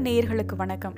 [0.00, 0.94] அன்பு நேயர்களுக்கு வணக்கம்.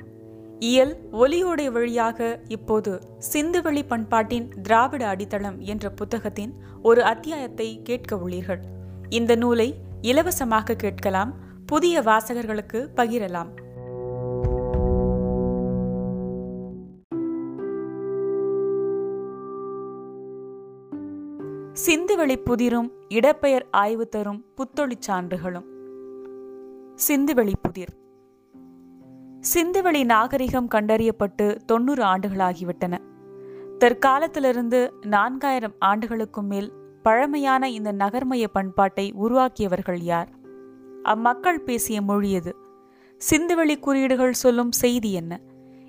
[0.59, 2.99] இயல் ஒலியோடை வழியாக இப்போது
[3.33, 8.59] சிந்துவெளி பண்பாட்டின் திராவிட அடித்தளம் என்ற புத்தகத்தின் ஒரு அத்தியாயத்தை கேட்க உள்ளீர்கள்.
[9.09, 11.33] இந்த நூலை இலவசமாக கேட்கலாம்
[11.65, 13.49] புதிய வாசகர்களுக்கு பகிரலாம்.
[21.87, 25.65] சிந்துவெளி புதிரும் இடப்பெயர் ஆய்வு தரும் புத்தொழிச் சான்றுகளும்.
[27.07, 28.01] சிந்துவெளி புதிர்.
[29.43, 32.97] சிந்துவெளி நாகரிகம் கண்டறியப்பட்டு தொண்ணூறு ஆண்டுகளாகிவிட்டன.
[33.79, 40.29] தற்காலத்திலிருந்து நான்காயிரம் ஆண்டுகளுக்கும் மேல் பழமையான இந்த நகர்மய பண்பாட்டை உருவாக்கியவர்கள் யார்?
[41.03, 42.51] அம்மக்கள் பேசிய மொழியது
[43.31, 45.39] சிந்துவெளி குறியீடுகள் சொல்லும் செய்தி என்ன?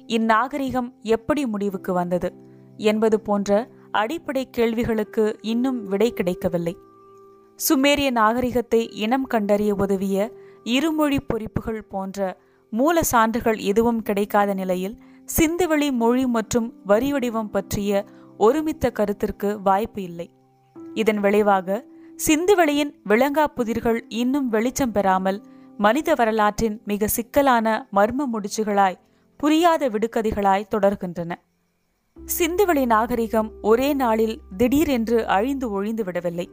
[0.07, 2.33] இந்நாகரிகம் எப்படி முடிவுக்கு வந்தது?
[2.77, 6.77] என்பது போன்ற அடிப்படை கேள்விகளுக்கு இன்னும் விடை கிடைக்கவில்லை.
[7.69, 10.33] சுமேரிய நாகரிகத்தை இனம் கண்டறிய உதவிய
[10.65, 12.39] இருமொழி பொறிப்புகள் போன்ற
[12.75, 14.95] மூல சான்றுகள் எதுவும் கிடைக்காத நிலையில்
[15.37, 18.05] சிந்துவெளி மொழி மற்றும் வரி வடிவம் பற்றிய
[18.39, 20.27] ஒருமித்த கருத்திற்கு வாய்ப்பு இல்லை.
[20.95, 21.85] இதன் விளைவாக
[22.27, 25.43] சிந்துவெளியின் விளங்கா புதிர்கள் இன்னும் வெளிச்சம் பெறாமல்
[25.79, 29.01] மனித வரலாற்றின் மிக சிக்கலான மர்ம முடிச்சுகளாய்
[29.41, 31.33] புரியாத விடுகதைகளாய் தொடர்கின்றன.
[32.39, 36.51] சிந்துவெளி நாகரிகம் ஒரே நாளில் திடீரென்று அழிந்து ஒழிந்து விடவில்லை.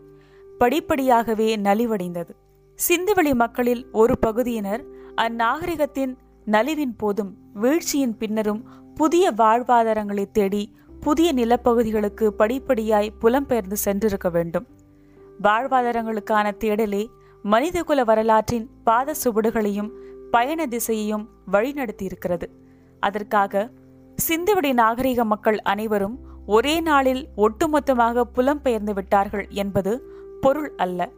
[0.60, 2.34] படிப்படியாகவே நலிவடைந்தது.
[2.80, 4.84] சிந்துவெளி மக்களில் ஒரு பகுதியினர்
[5.22, 14.68] அந்நாகரிகத்தின் நலிவின் போதும் வீழ்ச்சியின் பின்னரும் புதிய வாழ்வாதாரங்களை தேடி புதிய நிலப்பகுதிகளுக்கு படிப்படியாய் புலம்பெயர்ந்து சென்றிருக்க வேண்டும்.
[15.44, 17.08] வாழ்வாதாரங்களுக்கான தேடலே
[17.44, 19.92] மனிதகுல வரலாற்றின் பாத சுவடுகளையும்
[20.32, 22.48] பயண திசையையும் வழிநடத்தியிருக்கிறது.
[23.00, 23.70] அதற்காக
[24.30, 31.10] சிந்துவெளி நாகரிக மக்கள் அனைவரும் ஒரே நாளில் ஒட்டுமொத்தமாக புலம்பெயர்ந்து விட்டார்கள் என்பது பொருள் அல்ல.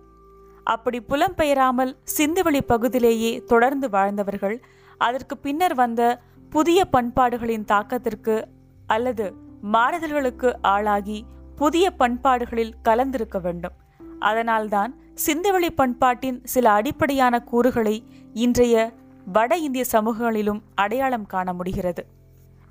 [0.63, 4.63] அப்படி புலம்பெயராமல் சிந்துவெளி பகுதியிலேயே தொடர்ந்து வாழ்ந்தவர்கள்
[4.97, 8.44] அதற்கு பின்னர் வந்த புதிய பண்பாடுகளின் தாக்கத்திற்கு
[8.88, 9.34] அல்லது
[9.72, 11.25] மாறுதல்களுக்கு ஆளாகி
[11.56, 13.72] புதிய பண்பாடுகளில் கலந்திருக்க வேண்டும்.
[14.19, 18.94] அதனால்தான் சிந்துவெளி பண்பாட்டின் சில அடிப்படையான கூறுகளை இன்றைய
[19.25, 22.06] வட இந்திய சமூகங்களிலும் அடையாளம் காண முடிகிறது.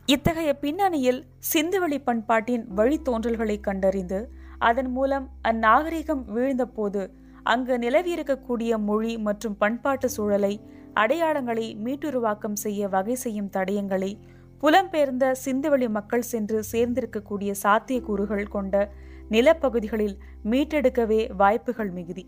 [0.06, 7.02] இத்தகைய பின்னணியில் சிந்துவெளி பண்பாட்டின் வழித்தோன்றல்களை கண்டறிந்து அதன் மூலம் அந்நாகரிகம் வீழ்ந்தபோது
[7.42, 10.60] அங்கு நிலவியிருக்கக்கூடிய மொழி மற்றும் பண்பாட்டு சூழலை
[10.94, 14.19] அடையாளங்களை மீட்டுருவாக்கம் செய்ய வகை செய்யும் தடயங்களை
[14.62, 18.92] புலம்பெயர்ந்த சிந்துவெளி மக்கள் சென்று சேர்ந்திருக்கக்கூடிய சாத்தியக்கூறுகள் கொண்ட
[19.28, 22.25] நிலப்பகுதிகளில் மீட்டெடுக்கவே வாய்ப்புகள் மிகுதி.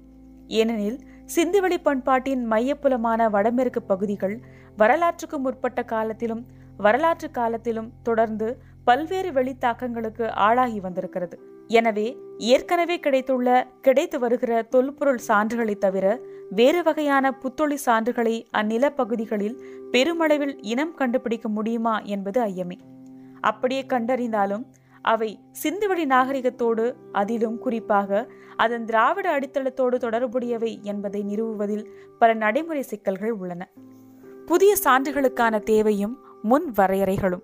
[0.48, 0.98] ஏனெனில்
[1.36, 4.42] சிந்துவெளி பண்பாட்டின் மையப்புலமான வடமேற்கு பகுதிகள்
[4.76, 11.36] வரலாற்றுக்கு முற்பட்ட காலத்திலும் வரலாற்று காலத்திலும் தொடர்ந்து பல்வேறு வெளித்தாக்கங்களுக்கு ஆளாகி வந்திருக்கிறது.
[11.68, 16.20] எனவே ஏற்கனவே கிடைத்துள்ள கிடைத்து வருகிற தொல்பொருள் சான்றுகளை தவிர
[16.50, 22.78] வேறு வகையான புத்தொழி சான்றுகளை அந்நிலப்பகுதிகளில் பெருமளவில் இனம் கண்டுபிடிக்க முடியுமா என்பது ஐயமே.
[23.40, 24.64] அப்படியே கண்டறிந்தாலும்
[25.02, 31.88] அவை சிந்துவெளி நாகரிகத்தோடு அதிலும் குறிப்பாக அதன் திராவிட அடித்தளத்தோடு தொடர்புடையவை என்பதை நிறுவுவதில்
[32.18, 33.68] பல நடைமுறை சிக்கல்கள் உள்ளன.
[34.46, 37.42] புதிய சான்றுகளுக்கான தேவையும் முன் வரையறைகளும்.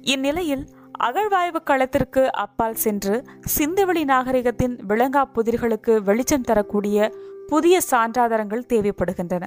[0.00, 0.66] இந்நிலையில்
[1.04, 3.14] அகழ்வாய்வு களத்திற்கு அப்பால் சென்று
[3.58, 6.98] சிந்துவெளி நாகரிகத்தின் விளங்கா புதிர்களுக்கு வெளிச்சம் தரக்கூடிய
[7.48, 9.44] புதிய சான்றாதாரங்கள் தேவைப்படுகின்றன.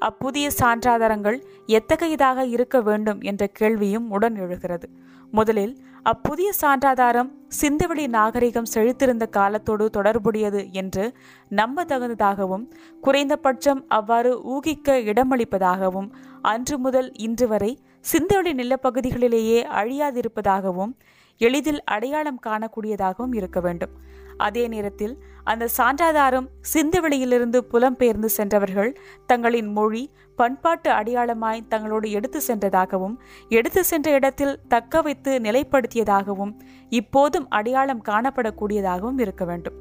[0.00, 4.86] அப்புதிய சான்றாதாரங்கள் எத்தகையதாக இருக்க வேண்டும் என்ற கேள்வியும் உடன் எழுகிறது.
[5.30, 11.04] முதலில் அப்புதிய சான்றாதாரம் சிந்துவெளி நாகரிகம் செழித்திருந்த காலத்தோடு தொடர்புடையது என்று
[11.48, 12.64] நம்ப தகுந்ததாகவும்
[13.00, 16.08] குறைந்தபட்சம் அவ்வாறு ஊகிக்க இடமளிப்பதாகவும்
[16.42, 20.92] அன்று முதல் இன்று வரை சிந்துவெளி நிலப்பகுதிகளிலேயே அழியாதிருப்பதாகவும்
[21.38, 23.92] எளிதில் அடையாளம் காணக்கூடியதாகவும் இருக்க வேண்டும்.
[24.36, 28.90] அதே நேரத்தில் அந்த சான்றாதாரம் சிந்துவெளியிலிருந்து புலம்பெயர்ந்து சென்றவர்கள்
[29.26, 33.16] தங்களின் மொழி பண்பாட்டு அடையாளமாய் தங்களோடு எடுத்து சென்றதாகவும்
[33.48, 36.52] எடுத்து சென்ற இடத்தில் தக்க வைத்து நிலைப்படுத்தியதாகவும்
[36.90, 39.78] இப்போதும் அடையாளம் காணப்படக்கூடியதாகவும் இருக்க வேண்டும்.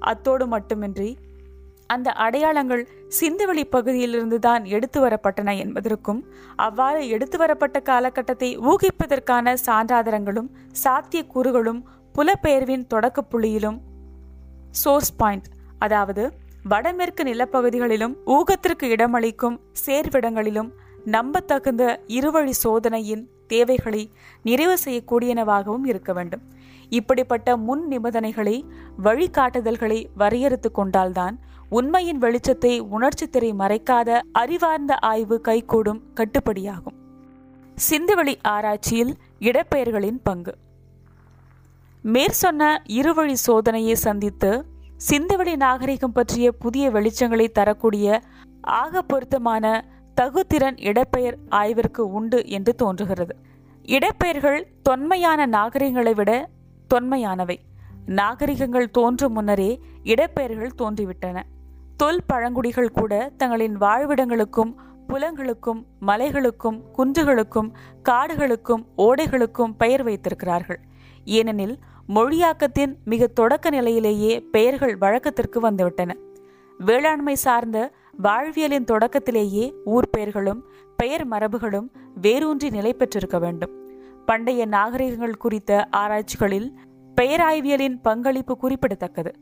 [0.00, 1.10] அத்தோடு மட்டுமின்றி
[1.90, 2.88] அந்த அடையாளங்கள்
[3.20, 6.20] சிந்துவெளி பகுதியிலிருந்து தான் எடுத்து வரப்பட்டன என்பதற்கும்
[6.56, 10.50] அவ்வாறு எடுத்து வரப்பட்ட காலகட்டத்தை ஊகிப்பதற்கான சான்றாதாரங்களும்
[10.84, 11.80] சாத்தியக்கூறுகளும்
[12.14, 13.78] புலப்பெயர்வின் தொடக்க புள்ளியிலும்
[14.70, 15.48] சோர்ஸ் பாயிண்ட்
[15.78, 16.22] அதாவது
[16.62, 20.70] வடமேற்கு நிலப்பகுதிகளிலும் ஊகத்திற்கு இடமளிக்கும் சேர்விடங்களிலும்
[21.04, 24.10] நம்பத்தகுந்த இருவழி சோதனையின் தேவைகளை
[24.42, 26.42] நிறைவு செய்யக்கூடியனவாகவும் இருக்க வேண்டும்.
[26.88, 28.56] இப்படிப்பட்ட முன் நிபந்தனைகளை
[29.02, 31.36] வழிகாட்டுதல்களை வரையறுத்து கொண்டால்தான்
[31.70, 36.96] உண்மையின் வெளிச்சத்தை உணர்ச்சி திரை மறைக்காத அறிவார்ந்த ஆய்வு கைகூடும் கட்டுப்படியாகும்.
[37.90, 40.54] சிந்துவெளி ஆராய்ச்சியில் இடப்பெயர்களின் பங்கு.
[42.02, 44.64] மேற்சொன்ன இருவழி சோதனையை சந்தித்து
[45.10, 48.22] சிந்துவெளி நாகரிகம் பற்றிய புதிய வெளிச்சங்களை தரக்கூடிய
[48.60, 49.84] ஆக பொருத்தமான
[50.20, 53.36] தகுதிறன் இடப்பெயர் ஆய்விற்கு உண்டு என்று தோன்றுகிறது.
[53.82, 56.48] இடப்பெயர்கள் தொன்மையான நாகரிகங்களை விட
[56.94, 57.56] தொன்மையானவை.
[58.06, 61.42] நாகரிகங்கள் தோன்றும் முன்னரே இடப்பெயர்கள் தோன்றிவிட்டன.
[61.98, 64.72] தொல் பழங்குடிகள் கூட தங்களின் வாழ்விடங்களுக்கும்
[65.08, 67.70] புலங்களுக்கும் மலைகளுக்கும் குன்றுகளுக்கும்
[68.08, 70.78] காடுகளுக்கும் ஓடைகளுக்கும் பெயர் வைத்திருக்கிறார்கள்.
[71.24, 71.78] ஏனெனில்
[72.08, 76.16] மொழியாக்கத்தின் மிக தொடக்க நிலையிலேயே பெயர்கள் வழக்கத்திற்கு வந்துவிட்டன.
[76.78, 77.92] வேளாண்மை சார்ந்த
[78.22, 80.64] வாழ்வியலின் தொடக்கத்திலேயே ஊர் பெயர்களும்
[80.96, 83.74] பெயர் மரபுகளும் வேரூன்றி நிலை பெற்றிருக்க வேண்டும்.
[84.26, 86.70] பண்டைய நாகரிகங்கள் குறித்த ஆராய்ச்சிகளில்
[87.16, 89.32] பெயராய்வியலின் பங்களிப்பு குறிப்பிடத்தக்கது.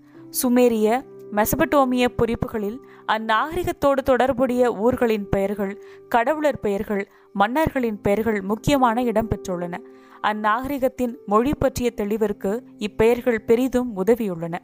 [0.42, 1.02] சுமேரிய
[1.32, 2.78] மெசபடோமிய பொறிப்புகளில்
[3.08, 9.78] அந்நாகரிகத்தோடு தொடர்புடைய ஊர்களின் பெயர்கள் கடவுளர் பெயர்கள் மன்னர்களின் பெயர்கள் முக்கியமான இடம் பெற்றுள்ளன.
[10.22, 14.54] அந்நாகரிகத்தின் மொழி பற்றிய தெளிவிற்கு இப்பெயர்கள் பெரிதும் உதவியுள்ளன.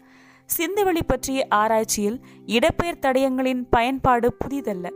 [0.59, 4.91] சிந்துவெளி பற்றிய ஆராய்ச்சியில் இடப்பெயர் தடயங்களின் பயன்பாடு புதிதல்ல.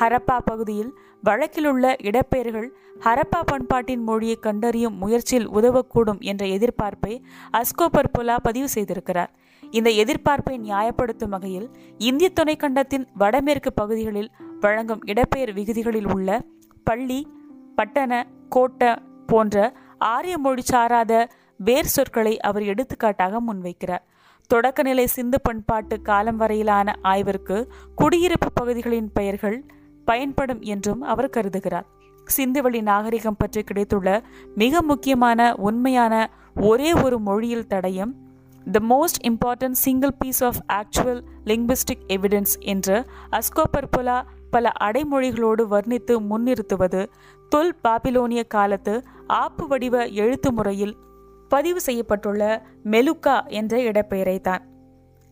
[0.00, 2.68] ஹரப்பா பகுதியில் வழக்கிலுள்ள இடப்பெயர்கள்
[3.00, 7.22] ஹரப்பா பண்பாட்டின் மொழியை கண்டறியும் முயற்சியில் உதவக்கூடும் என்ற எதிர்பார்ப்பை
[7.52, 9.32] அஸ்கோபர் புலா பதிவு செய்திருக்கிறார்.
[9.72, 14.30] இந்த எதிர்பார்ப்பை நியாயப்படுத்தும் வகையில் இந்திய துணைக்கண்டத்தின் வடமேற்கு பகுதிகளில்
[14.60, 16.28] வழங்கும் இடப்பெயர் விகுதிகளில் உள்ள
[16.84, 17.20] பள்ளி
[17.74, 18.12] பட்டண
[18.56, 18.82] கோட்ட
[19.26, 19.56] போன்ற
[19.98, 21.12] ஆரிய மொழி சாராத
[21.60, 24.04] வேர் சொற்களை அவர் எடுத்துக்காட்டாக முன்வைக்கிறார்.
[24.50, 27.56] தொடக்கநிலை சிந்து பண்பாட்டு காலம் வரையிலான ஆய்விற்கு
[27.94, 29.58] குடியிருப்பு பகுதிகளின் பெயர்கள்
[30.04, 31.86] பயன்படும் என்றும் அவர் கருதுகிறார்.
[32.26, 34.08] சிந்துவெளி நாகரிகம் பற்றி கிடைத்துள்ள
[34.54, 36.14] மிக முக்கியமான உண்மையான
[36.60, 38.12] ஒரே ஒரு மொழியில் தடயம்
[38.70, 47.02] the most important single piece of actual linguistic evidence என்று அஸ்கோபர்புலா பல அடைமொழிகளோடு வர்ணித்து முன்னிறுத்துவது
[47.48, 50.96] தொல் பாபிலோனிய காலத்து ஆப்பு வடிவ எழுத்து முறையில்
[51.48, 54.70] பதிவு செய்யப்பட்டுள்ள மெலுக்கா என்ற இடப்பெயரை தான்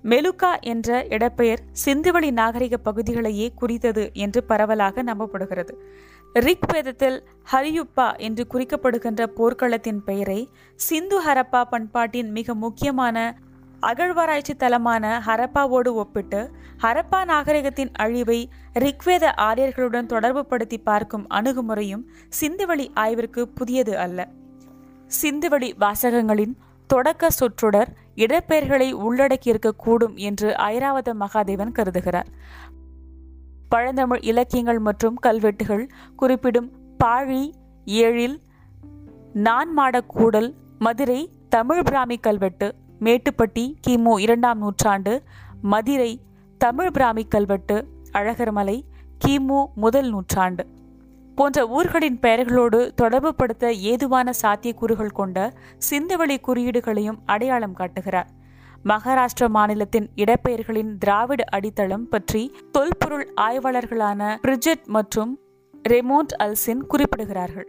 [0.04, 5.74] மெலுக்கா என்ற இடப்பெயர் சிந்துவெளி நாகரிக பகுதிகளையே குறித்தது என்று பரவலாக நம்பப்படுகிறது.
[6.34, 7.20] ரிக்வேதத்தில்
[7.52, 13.38] ஹரியுப்பா என்று குறிக்கப்படுகின்ற போர்க்களத்தின் பெயரை சிந்து ஹரப்பா பண்பாட்டின் மிக முக்கியமான
[13.80, 22.04] அகழ்வாராய்ச்சி தலமான ஹரப்பாவோடு ஒப்பிட்டு ஹரப்பா நாகரிகத்தின் அழிவை ரிக்வேத ஆரியர்களுடன் தொடர்புபடுத்தி பார்க்கும் அணுகுமுறையும்
[22.40, 24.28] சிந்துவெளி ஆய்விற்கு புதியது அல்ல.
[25.22, 26.54] சிந்துவெளி வாசகங்களின்
[26.86, 32.30] தொடக்க சொற்றொடர் இடப்பெயர்களை உள்ளடக்கியிருக்கக்கூடும் என்று ஐராவத மகாதேவன் கருதுகிறார்.
[33.70, 36.70] பழந்தமிழ் இலக்கியங்கள் மற்றும் கல்வெட்டுகள் குறிப்பிடும்
[37.04, 37.42] பாழி
[37.84, 38.36] ஏழில்
[39.34, 45.22] நான்மாடக்கூடல் மதுரை தமிழ் பிராமி கல்வெட்டு மேட்டுப்பட்டி கிமு இரண்டாம் நூற்றாண்டு
[45.62, 46.20] மதுரை
[46.58, 47.76] தமிழ் பிராமி கல்வெட்டு
[48.12, 48.82] அழகர்மலை
[49.24, 50.66] கிமு முதல் நூற்றாண்டு.
[51.34, 55.52] போன்ற ஊர்களின் பெயர்களோடு தொடர்புபடுத்த ஏதுவான சாத்தியக்கூறுகள் கொண்ட
[55.90, 58.30] சிந்துவெளி குறியீடுகளையும் அடையாளம் காட்டுகிறார்.
[58.84, 65.38] மகாராஷ்டிர மாநிலத்தின் இடப்பெயர்களின் திராவிட அடித்தளம் பற்றி தொல்பொருள் ஆய்வாளர்களான பிரிஜெட் மற்றும்
[65.88, 67.66] ரெமோண்ட் அல்சின் குறிப்பிடுகிறார்கள்.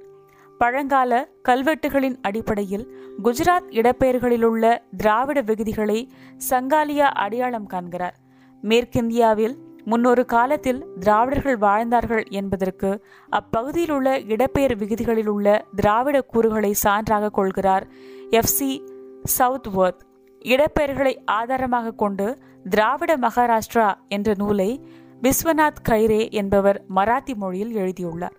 [0.58, 2.86] பழங்கால கல்வெட்டுகளின் அடிப்படையில்
[3.24, 6.10] குஜராத் இடப்பெயர்களிலுள்ள திராவிட விகுதிகளை
[6.50, 8.16] சங்காலியா அடையாளம் காண்கிறார்.
[8.64, 17.88] மேற்கிந்தியாவில் முன்னொரு காலத்தில் திராவிடர்கள் வாழ்ந்தார்கள் என்பதற்கு அப்பகுதியில் உள்ள இடப்பெயர் விகுதிகளில் உள்ள திராவிட கூறுகளை சான்றாக கொள்கிறார்
[18.30, 18.84] எஃப் சி
[19.24, 20.10] சவுத் வர்த்
[20.46, 22.38] இடப்பெயர்களை ஆதாரமாக கொண்டு
[22.70, 24.88] திராவிட மகாராஷ்டிரா என்ற நூலை
[25.22, 28.34] விஸ்வநாத் கைரே என்பவர் மராத்தி மொழியில் எழுதியுள்ளார்.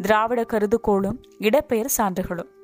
[0.00, 2.54] திராவிட கருதுகோளும் இடப்பெயர் சான்றுகளும்.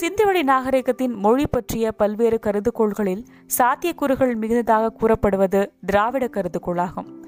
[0.00, 3.24] சிந்துவெளி நாகரிகத்தின் மொழி பற்றிய பல்வேறு கருதுகோள்களில்
[3.58, 7.19] சாத்தியக்கூறுகள் மிகுந்ததாக கூறப்படுவது திராவிட கருதுகோளாகும்.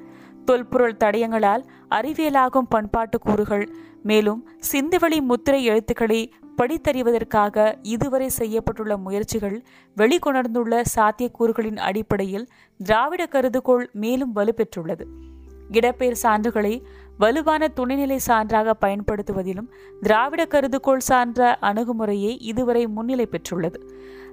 [0.45, 3.69] தொல்பொருள் தடயங்களால் அறிவியலாகும் பண்பாட்டு கூறுகள்
[4.03, 9.65] மேலும் சிந்துவெளி முத்திரை எழுத்துக்களை படித்தறிவதற்காக இதுவரை செய்யப்பட்டுள்ள முயற்சிகள்
[9.97, 15.05] வெளிக்கொணர்ந்துள்ள சாத்தியக்கூறுகளின் அடிப்படையில் திராவிட கருதுகோள் மேலும் வலுப்பெற்றுள்ளது.
[15.73, 16.83] இடப்பெயர் சான்றுகளை
[17.19, 19.69] வலுவான துணைநிலை சான்றாக பயன்படுத்துவதிலும்
[20.01, 23.81] திராவிட கருதுகோள் சான்ற அணுகுமுறையே இதுவரை முன்னிலை பெற்றுள்ளது.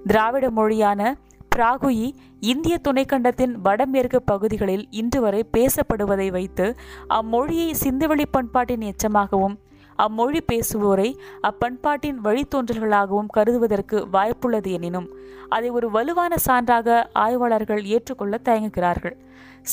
[0.05, 1.17] திராவிட மொழியான
[1.55, 6.75] பிராகுயி இந்திய துணைக்கண்டத்தின் வடமேற்கு பகுதிகளில் இன்று வரை பேசப்படுவதை வைத்து
[7.09, 9.55] அம்மொழியை சிந்துவெளி பண்பாட்டின் எச்சமாகவும்
[9.95, 11.07] அம்மொழி பேசுவோரை
[11.41, 15.07] அப்பண்பாட்டின் வழித்தோன்றல்களாகவும் கருதுவதற்கு வாய்ப்புள்ளது எனினும்
[15.49, 19.15] அதை ஒரு வலுவான சான்றாக ஆய்வாளர்கள் ஏற்றுக்கொள்ள தயங்குகிறார்கள்.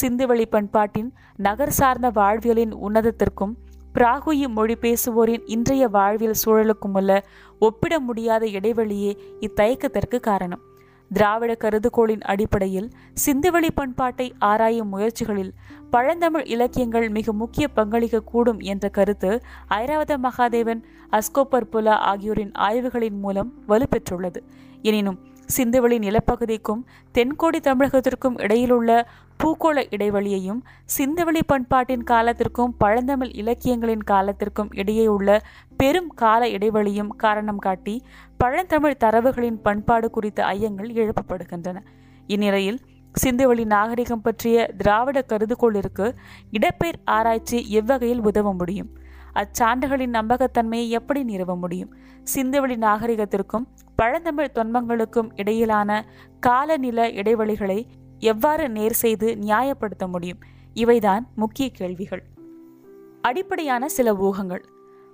[0.01, 3.55] சிந்துவெளி பண்பாட்டின் நகர் சார்ந்த வாழ்வியலின் உன்னதத்திற்கும்
[3.95, 7.21] பிராகுயி மொழி பேசுவோரின் இன்றைய வாழ்வியல் சூழலுக்குமுள்ள
[7.59, 10.65] ஒப்பிட முடியாத இடைவெளியே இத்தயக்கத்திற்கு காரணம்.
[11.13, 12.91] திராவிட கருதுகோளின் அடிப்படையில்
[13.27, 15.53] சிந்துவெளி பண்பாட்டை ஆராயும் முயற்சிகளில்
[15.91, 23.53] பழந்தமிழ் இலக்கியங்கள் மிக முக்கிய பங்களிக்க கூடும் என்ற கருத்து ஐராவத மகாதேவன் அஸ்கோபர் புலா ஆகியோரின் ஆய்வுகளின் மூலம்
[23.69, 24.37] வலுப்பெற்றுள்ளது.
[24.83, 25.19] எனினும்
[25.57, 26.85] சிந்துவெளி நிலப்பகுதிக்கும்
[27.15, 29.09] தென்கோடி தமிழகத்திற்கும் இடையிலுள்ள
[29.45, 30.61] பூகோள இடைவெளியையும்
[30.99, 35.43] சிந்துவெளி பண்பாட்டின் காலத்திற்கும் பழந்தமிழ் இலக்கியங்களின் காலத்திற்கும் இடையே உள்ள
[35.77, 38.03] பெரும் கால இடைவெளியும் காரணம் காட்டி
[38.39, 41.77] பழந்தமிழ் தரவுகளின் பண்பாடு குறித்த ஐயங்கள் எழுப்பப்படுகின்றன.
[42.27, 42.81] இந்நிலையில்
[43.25, 46.15] சிந்துவெளி நாகரிகம் பற்றிய திராவிட கருதுகோளிற்கு
[46.53, 48.91] இடப்பெயர் ஆராய்ச்சி எவ்வகையில் உதவ முடியும்?
[49.35, 51.95] அச்சான்றுகளின் நம்பகத்தன்மையை எப்படி நிறுவ முடியும்?
[52.35, 53.67] சிந்துவெளி நாகரிகத்திற்கும்
[53.97, 56.05] பழந்தமிழ் தொன்மங்களுக்கும் இடையிலான
[56.41, 57.87] காலநில இடைவெளிகளை
[58.19, 60.39] எவ்வாறு நேர் செய்து நியாயப்படுத்த முடியும்?
[60.75, 62.23] இவைதான் முக்கிய கேள்விகள்.
[63.23, 64.63] அடிப்படையான சில ஊகங்கள்.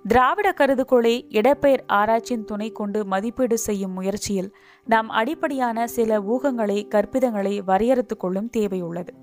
[0.07, 4.55] திராவிட கருதுகோளை இடப்பெயர் ஆராய்ச்சியின் துணை கொண்டு மதிப்பீடு செய்யும் முயற்சியில்
[4.85, 9.13] நாம் அடிப்படையான சில ஊகங்களை கற்பிதங்களை வரையறுத்து கொள்ளும் தேவை உள்ளது.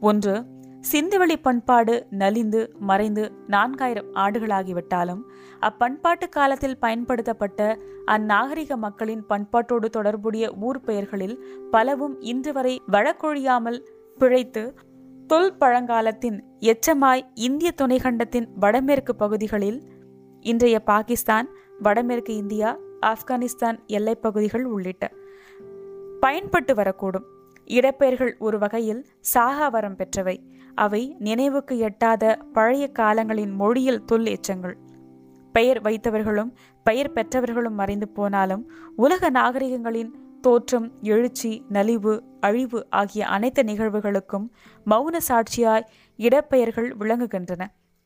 [0.00, 0.44] ஒன்று
[0.80, 5.20] சிந்துவெளி பண்பாடு நலிந்து மறைந்து நான்காயிரம் ஆண்டுகளாகிவிட்டாலும்
[5.60, 13.86] அப்பண்பாட்டு காலத்தில் பயன்படுத்தப்பட்ட அந்நாகரிக மக்களின் பண்பாட்டோடு தொடர்புடைய ஊர் பெயர்களில் பலவும் இன்று வரை வழக்கொழியாமல்
[14.18, 14.74] பிழைத்து
[15.26, 19.82] தொல் பழங்காலத்தின் எச்சமாய் இந்திய துணைக்கண்டத்தின் வடமேற்கு பகுதிகளில்
[20.40, 25.10] இன்றைய பாகிஸ்தான் வடமேற்கு இந்தியா ஆப்கானிஸ்தான் எல்லைப் பகுதிகள் உள்ளிட்ட
[26.20, 27.24] பயன்பட்டு வரக்கூடும்.
[27.66, 30.36] இடப்பெயர்கள் ஒரு வகையில் சாகாவரம் பெற்றவை.
[30.82, 34.76] அவை நினைவுக்கு எட்டாத பழைய காலங்களின் மொழியில் தொல் எச்சங்கள்.
[35.54, 36.50] பெயர் வைத்தவர்களும்
[36.86, 38.62] பெயர் பெற்றவர்களும் மறைந்து போனாலும்
[38.96, 40.10] உலக நாகரிகங்களின்
[40.44, 44.46] தோற்றம் எழுச்சி நலிவு அழிவு ஆகிய அனைத்து நிகழ்வுகளுக்கும்
[44.86, 47.62] மௌன சாட்சியாய் இடப்பெயர்கள் விளங்குகின்றன.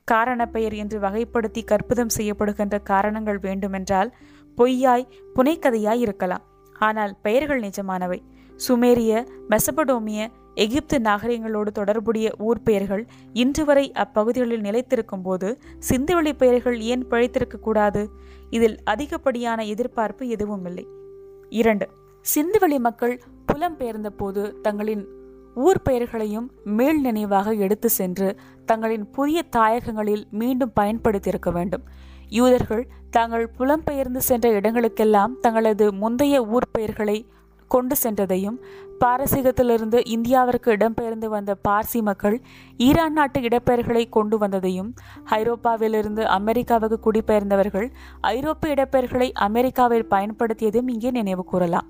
[0.09, 4.11] காரணப்பெயர் என்று வகைப்படுத்தி கற்பிதம் செய்யப்படுகின்ற காரணங்கள் வேண்டுமென்றால்
[4.59, 6.45] பொய்யாய் புனைக்கதையாய் இருக்கலாம்.
[6.77, 8.19] ஆனால் பெயர்கள் நிஜமானவை.
[8.67, 9.13] சுமேரிய
[9.51, 10.21] மெசபடோமிய
[10.55, 15.59] எகிப்து நாகரிகங்களோடு தொடர்புடைய ஊர் பெயர்கள் இன்று வரை அப்பகுதிகளில் நிலைத்திருக்கும் போது
[15.91, 18.11] சிந்துவெளி பெயர்கள் ஏன் பிழைத்திருக்க கூடாது?
[18.51, 20.87] இதில் அதிகப்படியான எதிர்பார்ப்பு எதுவும் இல்லை.
[21.49, 21.89] இரண்டு
[22.35, 25.09] சிந்துவெளி மக்கள் புலம்பெயர்ந்த போது தங்களின்
[25.55, 31.83] ஊர் பெயர்களையும் மேல் நினைவாக எடுத்து சென்று தங்களின் புதிய தாயகங்களில் மீண்டும் பயன்படுத்தியிருக்க வேண்டும்.
[32.29, 37.27] யூதர்கள் தாங்கள் புலம்பெயர்ந்து சென்ற இடங்களுக்கெல்லாம் தங்களது முந்தைய ஊர் பெயர்களை
[37.69, 38.57] கொண்டு சென்றதையும்
[39.01, 42.41] பாரசீகத்திலிருந்து இந்தியாவிற்கு இடம்பெயர்ந்து வந்த பார்சி மக்கள்
[42.77, 44.91] ஈரான் நாட்டு இடப்பெயர்களை கொண்டு வந்ததையும்
[45.31, 47.89] ஐரோப்பாவிலிருந்து அமெரிக்காவுக்கு குடிபெயர்ந்தவர்கள்
[48.21, 51.89] ஐரோப்பிய இடப்பெயர்களை அமெரிக்காவில் பயன்படுத்தியதும் இங்கே நினைவு கூறலாம்.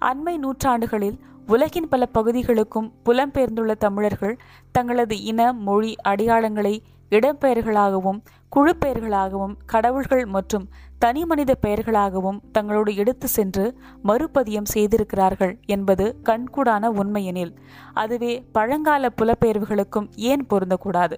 [0.00, 4.38] அண்மை நூற்றாண்டுகளில் உலகின் பல பகுதிகளுக்கும் புலம்பெயர்ந்துள்ள தமிழர்கள்
[4.72, 6.74] தங்களது இன மொழி அடையாளங்களை
[7.10, 10.68] இடம்பெயர்களாகவும் குழு பெயர்களாகவும் கடவுள்கள் மற்றும்
[11.02, 13.64] தனி மனித பெயர்களாகவும் தங்களோடு எடுத்து சென்று
[14.04, 17.52] மறுபதியம் செய்திருக்கிறார்கள் என்பது கண்கூடான உண்மையெனில்
[17.94, 21.16] அதுவே பழங்கால புலப்பெயர்வுகளுக்கும் ஏன் பொருந்தக்கூடாது?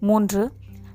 [0.00, 0.42] மூன்று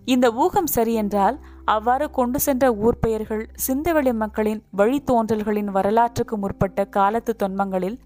[0.06, 7.98] இந்த ஊகம் சரியென்றால் அவ்வாறு கொண்டு சென்ற ஊர் பெயர்கள் சிந்தவெளி மக்களின் வழித்தோன்றல்களின் வரலாற்றுக்கு முற்பட்ட காலத்து தொன்மங்களில்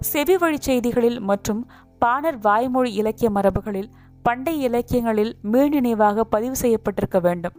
[0.00, 1.62] செவி வழி செய்திகளில் மற்றும்
[1.98, 3.90] பாணர் வாய்மொழி இலக்கிய மரபுகளில்
[4.22, 7.56] பண்டை இலக்கியங்களில் மீள்நினைவாக பதிவு செய்யப்பட்டிருக்க வேண்டும்.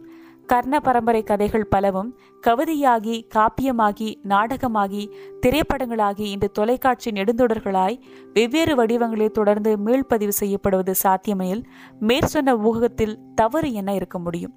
[0.50, 5.02] கர்ண பரம்பரை கதைகள் பலவும் கவிதையாகி காப்பியமாகி நாடகமாகி
[5.46, 7.96] திரைப்படங்களாகி இன்று தொலைக்காட்சி நெடுந்தொடர்களாய்
[8.32, 11.62] வெவ்வேறு வடிவங்களில் தொடர்ந்து மீள்பதிவு செய்யப்படுவது சாத்தியமெனில்
[12.00, 14.54] மேற்சொன்ன ஊகத்தில் தவறு என்ன இருக்க முடியும்.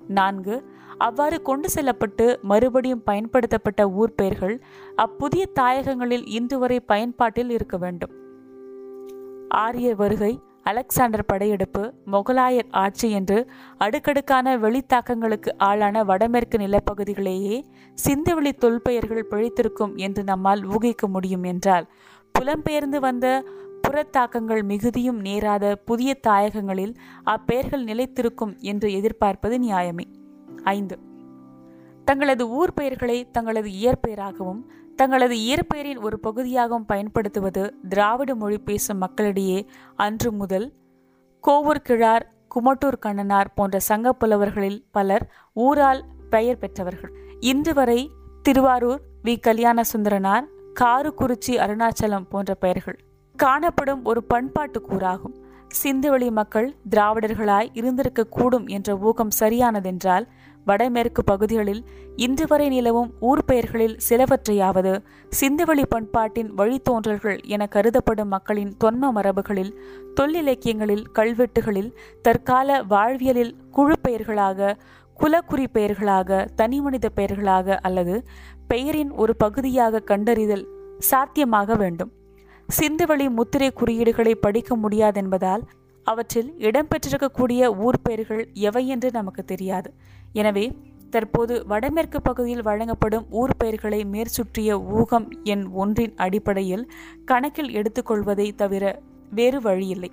[0.00, 0.56] நான்கு
[0.98, 4.56] அவ்வாறு கொண்டு செல்லப்பட்டு மறுபடியும் பயன்படுத்தப்பட்ட ஊர் பெயர்கள்
[4.96, 8.14] அப்புதிய தாயகங்களில் இன்று வரை பயன்பாட்டில் இருக்க வேண்டும்.
[9.48, 10.32] ஆரிய வருகை
[10.68, 17.62] அலெக்சாண்டர் படையெடுப்பு மொகலாயர் ஆட்சி என்று அடுக்கடுக்கான வெளித்தாக்கங்களுக்கு ஆளான வடமேற்கு நிலப்பகுதிகளேயே
[18.08, 21.86] சிந்துவெளி தொல்பெயர்கள் பிழைத்திருக்கும் என்று நம்மால் ஊகிக்க முடியும் என்றால்
[22.38, 23.44] புலம்பெயர்ந்து வந்த
[23.88, 26.94] புறத்தாக்கங்கள் மிகுதியும் நேராத புதிய தாயகங்களில்
[27.24, 30.04] அப்பெயர்கள் நிலைத்திருக்கும் என்று எதிர்பார்ப்பது நியாயமே.
[30.64, 30.98] ஐந்து.
[32.04, 34.60] தங்களது ஊர் பெயர்களை தங்களது இயற்பெயராகவும்
[34.98, 39.58] தங்களது இயற்பெயரின் ஒரு பகுதியாகவும் பயன்படுத்துவது திராவிட மொழி பேசும் மக்களிடையே
[39.96, 40.66] அன்று முதல்
[41.44, 42.24] கோவூர் கிழார்
[42.54, 47.12] குமட்டூர் கண்ணனார் போன்ற சங்க புலவர்களில் பலர் ஊரால் பெயர் பெற்றவர்கள்.
[47.40, 48.10] இன்று வரை
[48.42, 49.40] திருவாரூர் வி.
[49.40, 50.46] கல்யாண சுந்தரனார்
[50.80, 52.98] காருக்குறிச்சி அருணாச்சலம் போன்ற பெயர்கள்
[53.36, 55.36] காணப்படும் ஒரு பண்பாட்டு கூறாகும்.
[55.82, 60.26] சிந்துவெளி மக்கள் திராவிடர்களாய் இருந்திருக்க கூடும் என்ற ஊகம் சரியானதென்றால்
[60.64, 61.84] வடமேற்கு பகுதிகளில்
[62.16, 64.98] இன்று வரை நிலவும் ஊர் பெயர்களில் சிலவற்றையாவது
[65.40, 69.72] சிந்துவெளி பண்பாட்டின் வழித்தோன்றல்கள் என கருதப்படும் மக்களின் தொன்ம மரபுகளில்
[70.20, 74.76] தொல்லிலக்கியங்களில் கல்வெட்டுகளில் தற்கால வாழ்வியலில் குழு பெயர்களாக
[75.20, 78.24] குலக்குறி பெயர்களாக தனிமனித பெயர்களாக அல்லது
[78.68, 80.66] பெயரின் ஒரு பகுதியாக கண்டறிதல்
[80.98, 82.12] சாத்தியமாக வேண்டும்.
[82.80, 85.60] சிந்துவெளி முத்திரை குறியீடுகளை படிக்க முடியாதென்பதால்
[86.10, 89.90] அவற்றில் இடம்பெற்றிருக்கக்கூடிய ஊர் பெயர்கள் எவை என்று நமக்கு தெரியாது.
[90.32, 90.64] எனவே
[91.10, 96.84] தற்போது வடமேற்கு பகுதியில் வழங்கப்படும் ஊர் பெயர்களை மேற்சுற்றிய ஊகம் எண் ஒன்றின் அடிப்படையில்
[97.24, 98.84] கணக்கில் எடுத்துக்கொள்வதை தவிர
[99.30, 100.10] வேறு வழியில்லை.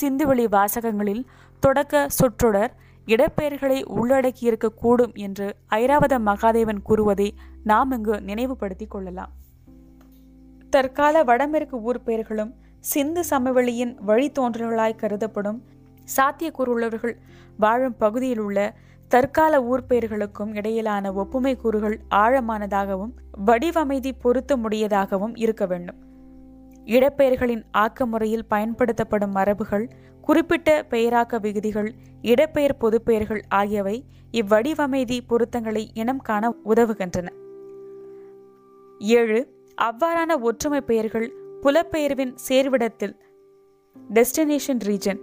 [0.00, 1.22] சிந்துவெளி வாசகங்களில்
[1.62, 2.72] தொடக்க சொற்றொடர்
[3.06, 7.28] இடப்பெயர்களை உள்ளடக்கியிருக்கக்கூடும் என்று ஐராவத மகாதேவன் கூறுவதை
[7.64, 9.32] நாம் இங்கு நினைவுபடுத்திக் கொள்ளலாம்.
[10.72, 12.52] தற்கால வடமேற்கு ஊர் பெயர்களும்
[12.90, 15.62] சிந்து சமவெளியின் வழித்தோன்றல்களாய் கருதப்படும்
[16.16, 17.14] சாத்தியக்கூறுள்ளவர்கள்
[17.56, 18.74] வாழும் பகுதியில் உள்ள
[19.08, 23.12] தற்கால ஊர்பெயர்களுக்கும் இடையிலான ஒப்புமை கூறுகள் ஆழமானதாகவும்
[23.44, 25.98] வடிவமைதி பொருத்தமுடையதாகவும் இருக்க வேண்டும்.
[26.84, 29.86] இடப்பெயர்களின் ஆக்க முறையில் பயன்படுத்தப்படும் மரபுகள்
[30.20, 31.90] குறிப்பிட்ட பெயராக்க விகுதிகள்
[32.22, 33.96] இடப்பெயர் பொதுப்பெயர்கள் ஆகியவை
[34.32, 37.28] இவ்வடிவமைதி பொருத்தங்களை இனம் காண உதவுகின்றன.
[38.98, 39.40] ஏழு
[39.82, 41.28] அவ்வாறான ஒற்றுமை பெயர்கள்
[41.62, 43.14] புலப்பெயர்வின் சேர்விடத்தில்
[44.14, 45.20] டெஸ்டினேஷன் ரீஜன்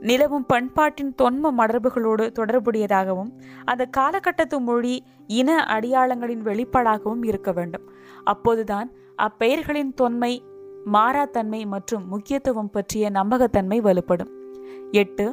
[0.00, 3.30] நிலவும் பண்பாட்டின் தொன்ம மரபுகளோடு தொடர்புடையதாகவும்
[3.64, 7.82] அந்த காலகட்டத்து மொழி இன அடையாளங்களின் வெளிப்பாடாகவும் இருக்க வேண்டும்.
[8.24, 10.42] அப்போதுதான் அப்பெயர்களின் தொன்மை
[10.92, 14.30] மாறாத்தன்மை மற்றும் முக்கியத்துவம் பற்றிய நம்பகத்தன்மை வலுப்படும்.
[14.92, 15.26] எட்டு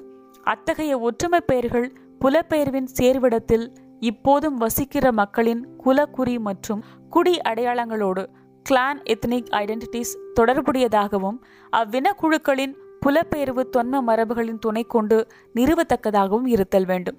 [0.44, 1.94] அத்தகைய ஒற்றுமை பெயர்கள்
[2.26, 8.26] புலப்பெயர்வின் சேர்விடத்தில் இப்போதும் வசிக்கிற மக்களின் குலக்குறி மற்றும் குடி அடையாளங்களோடு
[8.70, 11.38] கிளான் எத்னிக் ஐடென்டிட்டிஸ் தொடர்புடையதாகவும்
[11.72, 17.18] அவ்வினக்குழுக்களின் புலப்பெயர்வு தொன்ம மரபுகளின் துணை கொண்டு நிறுவத்தக்கதாகவும் இருத்தல் வேண்டும்.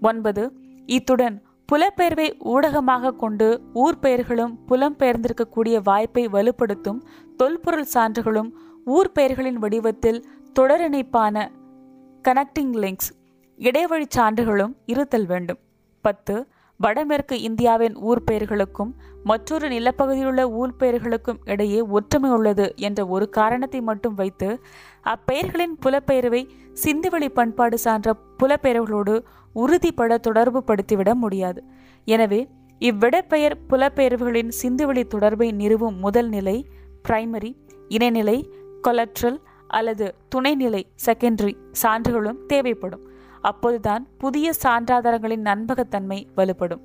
[0.00, 0.52] ஒன்பது
[0.86, 1.36] இத்துடன்
[1.72, 7.00] புலப்பெயர்வை ஊடகமாக கொண்டு ஊர் பெயர்களும் புலம்பெயர்ந்திருக்கக்கூடிய வாய்ப்பை வலுப்படுத்தும்
[7.36, 8.50] தொல்பொருள் சான்றுகளும்
[8.84, 10.20] ஊர் பெயர்களின் வடிவத்தில்
[10.60, 11.46] தொடரிணைப்பான
[12.28, 13.10] கனெக்டிங் லிங்க்ஸ்
[13.58, 15.58] இடைவழி சான்றுகளும் இருத்தல் வேண்டும்.
[16.04, 16.34] பத்து
[16.80, 18.90] வடமேற்கு இந்தியாவின் ஊர் பெயர்களுக்கும்
[19.24, 24.48] மற்றொரு நிலப்பகுதியிலுள்ள ஊர் பெயர்களுக்கும் இடையே ஒற்றுமை உள்ளது என்ற ஒரு காரணத்தை மட்டும் வைத்து
[25.04, 26.42] அப்பெயர்களின் புலப்பெயர்வை
[26.84, 29.14] சிந்துவெளி பண்பாடு சான்ற புலப்பெயர்களோடு
[29.54, 31.60] உறுதிப்பட தொடர்பு படுத்திவிட முடியாது.
[32.04, 32.40] எனவே
[32.80, 36.56] இவ்விடப்பெயர் புலப்பெயர்வுகளின் சிந்துவெளி தொடர்பை நிறுவும் முதல் நிலை
[37.08, 37.52] பிரைமரி
[37.88, 38.38] இணைநிலை
[38.88, 43.04] கொலட்ரல் அல்லது துணைநிலை செகண்டரி சான்றுகளும் தேவைப்படும்.
[43.44, 46.80] அப்போதுதான் புதிய சான்றாதாரங்களின் நண்பகத்தன்மை வலுப்படும்.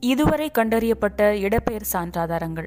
[0.00, 2.66] இதுவரை கண்டறியப்பட்ட இடப்பெயர் சான்றாதாரங்கள்.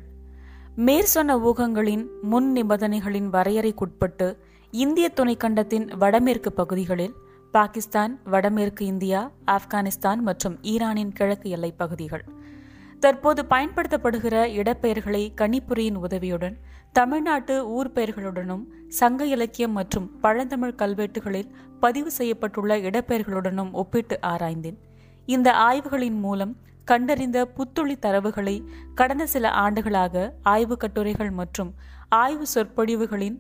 [0.76, 4.36] மேற்சொன்ன ஊகங்களின் முன் நிபந்தனைகளின் வரையறைக்குட்பட்டு
[4.72, 7.14] இந்திய துணைக்கண்டத்தின் வடமேற்கு பகுதிகளில்
[7.52, 12.24] பாகிஸ்தான் வடமேற்கு இந்தியா ஆப்கானிஸ்தான் மற்றும் ஈரானின் கிழக்கு எல்லைப் பகுதிகள்.
[13.00, 16.58] தற்போது பயன்படுத்தப்படுகிற இடப்பெயர்களை கணிப்புரியின் உதவியுடன்
[16.92, 24.78] தமிழ்நாட்டு ஊர் பெயர்களுடனும் சங்க இலக்கியம் மற்றும் பழந்தமிழ் கல்வெட்டுகளில் பதிவு செய்யப்பட்டுள்ள இடப்பெயர்களுடனும் ஒப்பிட்டு ஆராய்ந்தேன்.
[25.26, 31.74] இந்த ஆய்வுகளின் மூலம் கண்டறிந்த புத்துளி தரவுகளை கடந்த சில ஆண்டுகளாக ஆய்வு கட்டுரைகள் மற்றும்
[32.10, 33.38] ஆய்வு சொற்பொழிவுகளின்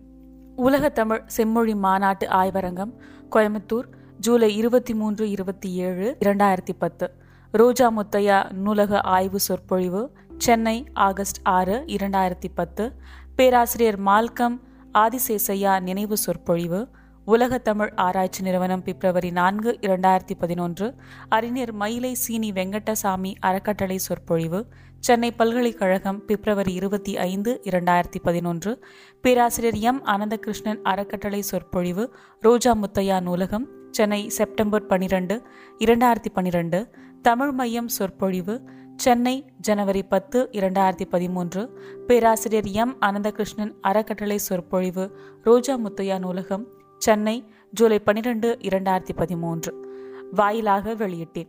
[0.56, 2.93] உலக தமிழ் செம்மொழி மாநாட்டு ஆய்வரங்கம்
[3.32, 3.88] கோயம்புத்தூர்
[4.19, 7.28] ஜூலை இருபத்தி மூன்று இருபத்தி ஏழு இரண்டாயிரத்தி பத்து.
[7.52, 12.94] ரோஜா முத்தையா நூலக ஆய்வு சொற்பொழிவு சென்னை ஆகஸ்ட் ஆறு இரண்டாயிரத்தி பத்து.
[13.36, 14.60] பேராசிரியர் மால்கம்
[14.94, 16.88] ஆதிசேசையா நினைவு சொற்பொழிவு
[17.26, 20.96] உலக தமிழ் ஆராய்ச்சி நிறுவனம் பிப்ரவரி நான்கு இரண்டாயிரத்தி பதினொன்று.
[21.30, 24.68] அறிஞர் மயிலை சீனி வெங்கடசாமி அறக்கட்டளை சொற்பொழிவு
[25.00, 28.86] சென்னை பல்கலைக்கழகம் பிப்ரவரி இருபத்தி ஐந்து இரண்டாயிரத்தி பதினொன்று.
[29.22, 30.06] பேராசிரியர் எம்.
[30.06, 35.42] அனந்தகிருஷ்ணன் அறக்கட்டளை சொற்பொழிவு ரோஜா முத்தையா நூலகம் சென்னை செப்டம்பர் பனிரெண்டு
[35.80, 38.62] இரண்டாயிரத்தி பனிரெண்டு தமிழ் மையம் சொற்பொழிவு
[38.95, 41.79] சென்னை ஜனவரி பத்து இரண்டாயிரத்தி பதிமூன்று.
[42.08, 42.97] பேராசிரியர் எம்.
[42.99, 49.89] அனந்தகிருஷ்ணன் அறக்கட்டளை சொற்பொழிவு ரோஜா முத்தையா நூலகம் சென்னை ஜூலை பனிரெண்டு இரண்டாயிரத்தி பதிமூன்று.
[50.32, 51.47] வாயிலாக வெளியிட்டேன்.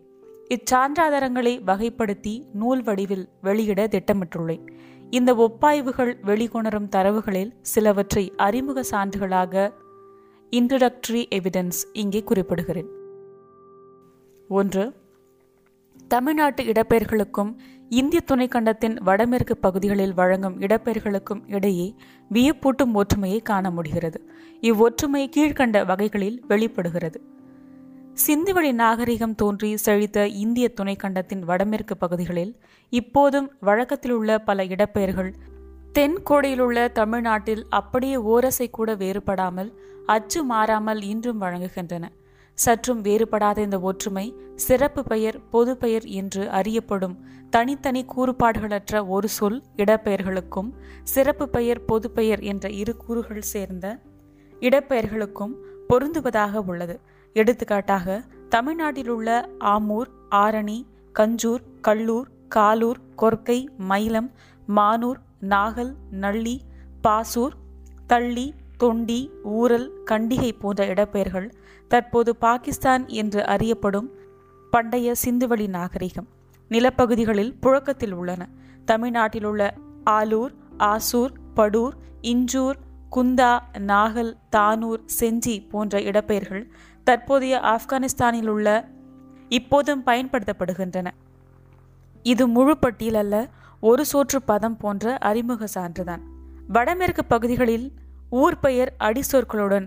[0.48, 4.66] இச்சான்றாதாரங்களை வகைப்படுத்தி நூல் வடிவில் வெளியிட திட்டமிட்டுள்ளேன்.
[5.11, 9.72] இந்த ஒப்பாய்வுகள் வெளிக்கொணரும் தரவுகளில் சிலவற்றை அறிமுக சான்றுகளாக
[10.50, 12.88] இன்ட்ரடக்டரி எவிடன்ஸ் இங்கே குறிப்பிடுகிறேன்.
[14.48, 15.00] ஒன்று
[16.12, 17.51] தமிழ்நாட்டு இடப்பெயர்களுக்கும்
[17.88, 21.94] இந்திய துணைக்கண்டத்தின் வடமேற்கு பகுதிகளில் வழங்கும் இடப்பெயர்களுக்கும் இடையே
[22.31, 24.18] வியப்பூட்டும் ஒற்றுமையை காண முடிகிறது.
[24.61, 27.20] இவ்வொற்றுமை கீழ்கண்ட வகைகளில் வெளிப்படுகிறது.
[28.27, 32.53] சிந்துவெளி நாகரிகம் தோன்றி செழித்த இந்திய துணைக்கண்டத்தின் வடமேற்கு பகுதிகளில்
[32.92, 35.33] இப்போதும் வழக்கத்தில் உள்ள பல இடப்பெயர்கள்
[35.99, 39.70] தென்கோடியிலுள்ள தமிழ்நாட்டில் அப்படியே ஓரசை கூட வேறுபடாமல்
[40.07, 42.07] அச்சு மாறாமல் இன்றும் வழங்குகின்றன.
[42.61, 47.16] சற்றும் வேறுபடாத இந்த ஒற்றுமை சிறப்பு பெயர் பொது பெயர் என்று அறியப்படும்
[47.51, 50.70] தனித்தனி கூறுபாடுகளற்ற ஒரு சொல் இடப்பெயர்களுக்கும்
[51.03, 53.87] சிறப்பு பெயர் பொது பெயர் என்ற இரு கூறுகள் சேர்ந்த
[54.61, 55.55] இடப்பெயர்களுக்கும்
[55.88, 57.01] பொருந்துவதாக உள்ளது.
[57.33, 60.83] எடுத்துக்காட்டாக தமிழ்நாட்டில் உள்ள ஆமூர் ஆரணி
[61.18, 64.31] கஞ்சூர் கல்லூர் காலூர் கொர்க்கை மயிலம்
[64.77, 66.61] மானூர் நாகல் நள்ளி
[67.03, 67.55] பாசூர்
[68.07, 71.51] தள்ளி தொண்டி ஊரல் கண்டிகை போன்ற இடப்பெயர்கள்
[71.90, 74.09] தற்போது பாகிஸ்தான் என்று அறியப்படும்
[74.70, 76.29] பண்டைய சிந்துவெளி நாகரிகம்
[76.70, 78.48] நிலப்பகுதிகளில் புழக்கத்தில் உள்ளன.
[78.85, 79.62] தமிழ்நாட்டில் உள்ள
[80.11, 82.79] ஆலூர் ஆசூர் படூர் இஞ்சூர்
[83.16, 86.64] குந்தா நாகல் தானூர் செஞ்சி போன்ற இடப்பெயர்கள்
[87.05, 88.68] தற்போதைய ஆப்கானிஸ்தானில் உள்ள
[89.48, 91.09] இப்போதும் பயன்படுத்தப்படுகின்றன.
[92.22, 93.37] இது முழு பட்டியல் அல்ல
[93.81, 96.22] ஒரு சோற்று பதம் போன்ற அறிமுக சான்றுதான்.
[96.68, 97.87] வடமேற்கு பகுதிகளில்
[98.31, 99.87] ஊர் பெயர் அடிசொற்களுடன்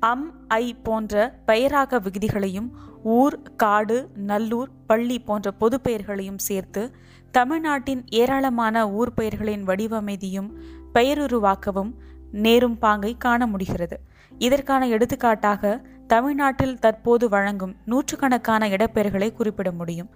[0.00, 2.68] அம் ஐ போன்ற பெயராக விகுதிகளையும்
[3.02, 6.92] ஊர் காடு நல்லூர் பள்ளி போன்ற பொது பெயர்களையும் சேர்த்து
[7.30, 10.48] தமிழ்நாட்டின் ஏராளமான ஊர் பெயர்களின் வடிவமைதியும்
[10.94, 11.92] பெயருருவாக்கவும்
[12.32, 14.00] நேரும் பாங்கை காண முடிகிறது.
[14.38, 20.10] இதற்கான எடுத்துக்காட்டாக தமிழ்நாட்டில் தற்போது வழங்கும் நூற்றுக்கணக்கான இடப்பெயர்களை குறிப்பிட முடியும்.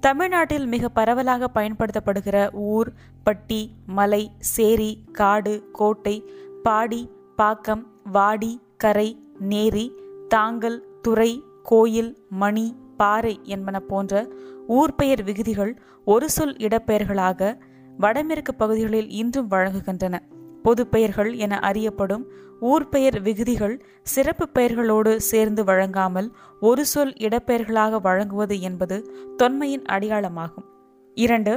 [0.00, 2.92] தமிழ்நாட்டில் மிக பரவலாக பயன்படுத்தப்படுகிற ஊர்
[3.22, 6.30] பட்டி மலை சேரி காடு கோட்டை
[6.62, 9.86] பாடி பாக்கம் வாடி கரை நேரி
[10.28, 14.28] தாங்கல் துறை கோயில் மணி பாறை என்பன போன்ற
[14.68, 15.72] ஊர்பெயர் விகுதிகள்
[16.04, 17.58] ஒரு சொல் இடப்பெயர்களாக
[17.96, 20.18] வடமேற்கு பகுதிகளில் இன்றும் வழங்குகின்றன.
[20.62, 22.24] பொது பெயர்கள் என அறியப்படும்
[22.60, 26.28] ஊர்பெயர் விகுதிகள் சிறப்பு பெயர்களோடு சேர்ந்து வழங்காமல்
[26.60, 28.96] ஒரு சொல் இடப்பெயர்களாக வழங்குவது என்பது
[29.36, 30.68] தொன்மையின் அடையாளமாகும்.
[31.16, 31.54] இரண்டு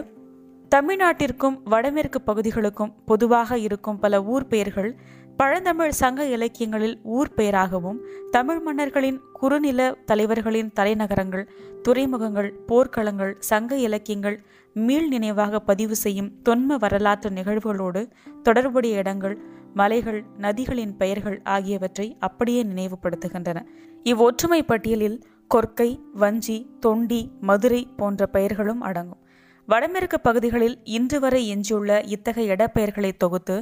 [0.76, 4.92] தமிழ்நாட்டிற்கும் வடமேற்கு பகுதிகளுக்கும் பொதுவாக இருக்கும் பல ஊர் பெயர்கள்
[5.38, 8.00] பழந்தமிழ் சங்க இலக்கியங்களில் ஊர் பெயராகவும்
[8.32, 11.44] தமிழ் மன்னர்களின் குறுநில தலைவர்களின் தலைநகரங்கள்
[11.84, 14.38] துறைமுகங்கள் போர்க்களங்கள் சங்க இலக்கியங்கள்
[14.76, 18.02] மீள் நினைவாக பதிவு செய்யும் தொன்ம வரலாற்று நிகழ்வுகளோடு
[18.44, 19.38] தொடர்புடைய இடங்கள்
[19.74, 23.60] மலைகள் நதிகளின் பெயர்கள் ஆகியவற்றை அப்படியே நினைவுபடுத்துகின்றன.
[24.04, 25.20] இவ்வொற்றுமை பட்டியலில்
[25.56, 29.22] கொர்க்கை வஞ்சி தொண்டி மதுரை போன்ற பெயர்களும் அடங்கும்.
[29.68, 33.56] வடமேற்கு பகுதிகளில் இன்று வரை எஞ்சியுள்ள இத்தகைய இடப்பெயர்களை தொகுத்து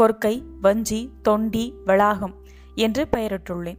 [0.00, 2.34] கொர்க்கை வஞ்சி தொண்டி வளாகம்
[2.74, 3.78] என்று பெயரிட்டுள்ளேன்.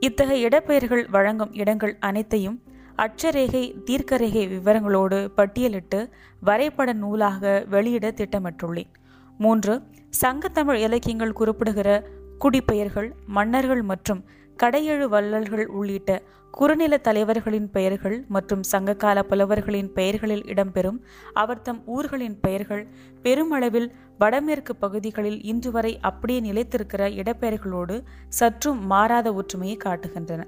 [0.00, 2.62] இத்தகைய இடப்பெயர்கள் வழங்கும் இடங்கள் அனைத்தையும்
[2.96, 8.92] அட்சரேகை தீர்க்கரேகை விவரங்களோடு பட்டியலிட்டு வரைபட நூலாக வெளியிட திட்டமிட்டுள்ளேன்.
[9.38, 9.82] மூன்று
[10.22, 14.24] சங்கத்தமிழ் இலக்கியங்கள் குறிப்பிடுகிற குடிப்பெயர்கள் மன்னர்கள் மற்றும்
[14.62, 16.22] கடையெழு வள்ளல்கள் உள்ளிட்ட
[16.56, 20.98] குறுநில தலைவர்களின் பெயர்கள் மற்றும் சங்ககால புலவர்களின் பெயர்களில் இடம்பெறும்
[21.32, 22.84] அவர் தம் ஊர்களின் பெயர்கள்
[23.22, 23.88] பெருமளவில்
[24.18, 27.96] வடமேற்கு பகுதிகளில் இன்று வரை அப்படியே நிலைத்திருக்கிற இடப்பெயர்களோடு
[28.28, 30.42] சற்றும் மாறாத ஒற்றுமையை காட்டுகின்றன.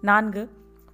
[0.00, 0.44] நான்கு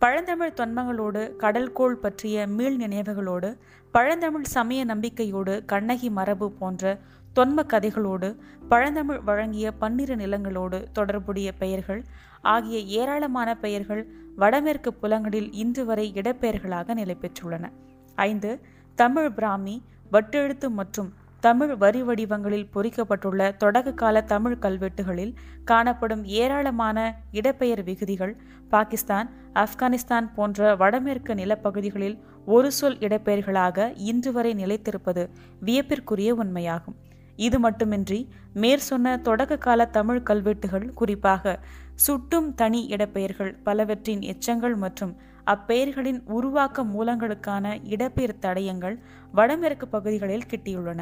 [0.03, 3.51] பழந்தமிழ் தொன்மங்களோடு கடல்கோள் பற்றிய மீள் நினைவுகளோடு
[3.95, 6.99] பழந்தமிழ் சமய நம்பிக்கையோடு கண்ணகி மரபு போன்ற
[7.37, 8.29] தொன்ம கதைகளோடு
[8.69, 12.03] பழந்தமிழ் வழங்கிய பன்னிரு நிலங்களோடு தொடர்புடைய பெயர்கள்
[12.43, 14.03] ஆகிய ஏராளமான பெயர்கள்
[14.37, 17.71] வடமேற்கு புலங்களில் இன்று வரை இடப்பெயர்களாக நிலை பெற்றுள்ளன.
[18.15, 18.61] ஐந்து
[18.95, 27.85] தமிழ் பிராமி வட்டெழுத்து மற்றும் தமிழ் வரி வடிவங்களில் பொறிக்கப்பட்டுள்ள தொடக்க கால தமிழ் கல்வெட்டுகளில் காணப்படும் ஏராளமான இடப்பெயர்
[27.85, 28.37] விகுதிகள்
[28.69, 35.29] பாகிஸ்தான் ஆப்கானிஸ்தான் போன்ற வடமேற்கு நிலப்பகுதிகளில் ஒரு சொல் இடப்பெயர்களாக இன்று வரை நிலைத்திருப்பது
[35.65, 36.99] வியப்பிற்குரிய உண்மையாகும்.
[37.37, 41.59] இது மட்டுமின்றி மேற்சொன்ன தொடக்க கால தமிழ் கல்வெட்டுகள் குறிப்பாக
[41.95, 48.99] சுட்டும் தனி இடப்பெயர்கள் பலவற்றின் எச்சங்கள் மற்றும் அப்பெயர்களின் உருவாக்க மூலங்களுக்கான இடப்பெயர் தடயங்கள்
[49.33, 51.01] வடமேற்கு பகுதிகளில் கிட்டியுள்ளன.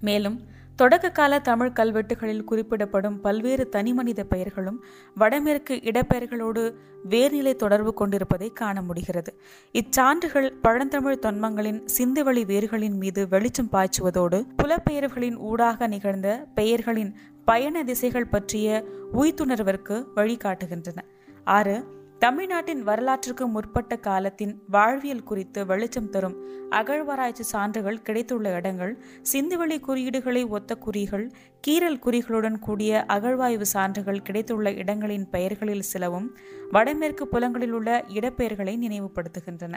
[0.00, 0.40] மேலும்
[0.76, 6.74] தொடக்க கால தமிழ் கல்வெட்டுகளில் குறிப்பிடப்படும் பல்வேறு தனிமனித பெயர்களும் வடமேற்கு இடப்பெயர்களோடு
[7.08, 9.40] வேர்நிலை தொடர்பு கொண்டிருப்பதை காண முடிகிறது.
[9.72, 18.84] இச்சான்றுகள் பழந்தமிழ் தொன்மங்களின் சிந்துவெளி வேர்களின் மீது வெளிச்சம் பாய்ச்சுவதோடு புலப்பெயர்களின் ஊடாக நிகழ்ந்த பெயர்களின் பயண திசைகள் பற்றிய
[19.12, 20.98] உய்த்துணர்விற்கு வழிகாட்டுகின்றன.
[21.44, 21.86] ஆறு
[22.22, 26.36] தமிழ்நாட்டின் வரலாற்றுக்கு முற்பட்ட காலத்தின் வாழ்வியல் குறித்து வெளிச்சம் தரும்
[26.70, 28.92] அகழ்வாராய்ச்சி சான்றுகள் கிடைத்துள்ள இடங்கள்
[29.32, 31.26] சிந்துவெளி குறியீடுகளை ஒத்த குறிகள்
[31.60, 36.28] கீரல் குறிகளுடன் கூடிய அகழ்வாய்வு சான்றுகள் கிடைத்துள்ள இடங்களின் பெயர்களில் சிலவும்
[36.70, 39.74] வடமேற்கு புலங்களில் உள்ள இடப்பெயர்களை நினைவுபடுத்துகின்றன.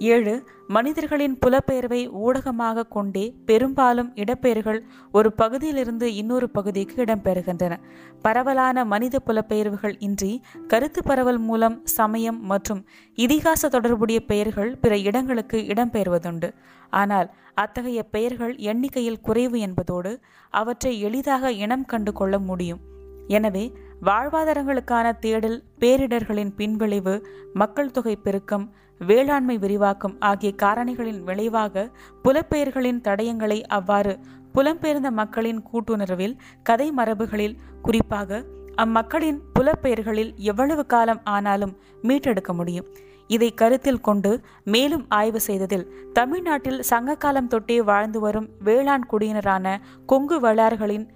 [0.00, 0.34] ஏழு
[0.66, 4.78] மனிதர்களின் புலப்பெயர்வை ஊடகமாக கொண்டே பெரும்பாலும் இடப்பெயர்கள்
[5.12, 7.76] ஒரு பகுதியிலிருந்து இன்னொரு பகுதிக்கு இடம்பெறுகின்றன
[8.22, 12.80] பரவலான மனித புலப்பெயர்வுகள் இன்றி கருத்து பரவல் மூலம் சமயம் மற்றும்
[13.18, 16.50] இதிகாச தொடர்புடைய பெயர்கள் பிற இடங்களுக்கு இடம்பெயர்வதுண்டு.
[16.92, 20.12] ஆனால் அத்தகைய பெயர்கள் எண்ணிக்கையில் குறைவு என்பதோடு
[20.50, 22.80] அவற்றை எளிதாக இனம் கண்டு கொள்ள முடியும்.
[23.28, 23.64] எனவே
[24.04, 27.14] வாழ்வாதாரங்களுக்கான தேடல் பேரிடர்களின் பின்விளைவு
[27.52, 28.64] மக்கள் தொகை பெருக்கம்
[29.00, 31.84] வேளாண்மை விரிவாக்கம் ஆகிய காரணிகளின் விளைவாக
[32.24, 34.18] புலப்பெயர்களின் தடயங்களை அவ்வாறு
[34.54, 38.40] புலம்பெயர்ந்த மக்களின் கூட்டுணர்வில் கதை மரபுகளில் குறிப்பாக
[38.76, 42.88] அம்மக்களின் புலப்பெயர்களில் எவ்வளவு காலம் ஆனாலும் மீட்டெடுக்க முடியும்.
[43.26, 44.30] இதை கருத்தில் கொண்டு
[44.64, 51.06] மேலும் ஆய்வு செய்ததில் தமிழ்நாட்டில் சங்ககாலம் தொட்டே வாழ்ந்து வரும் வேளாண் குடியினரான கொங்கு வளார்களின்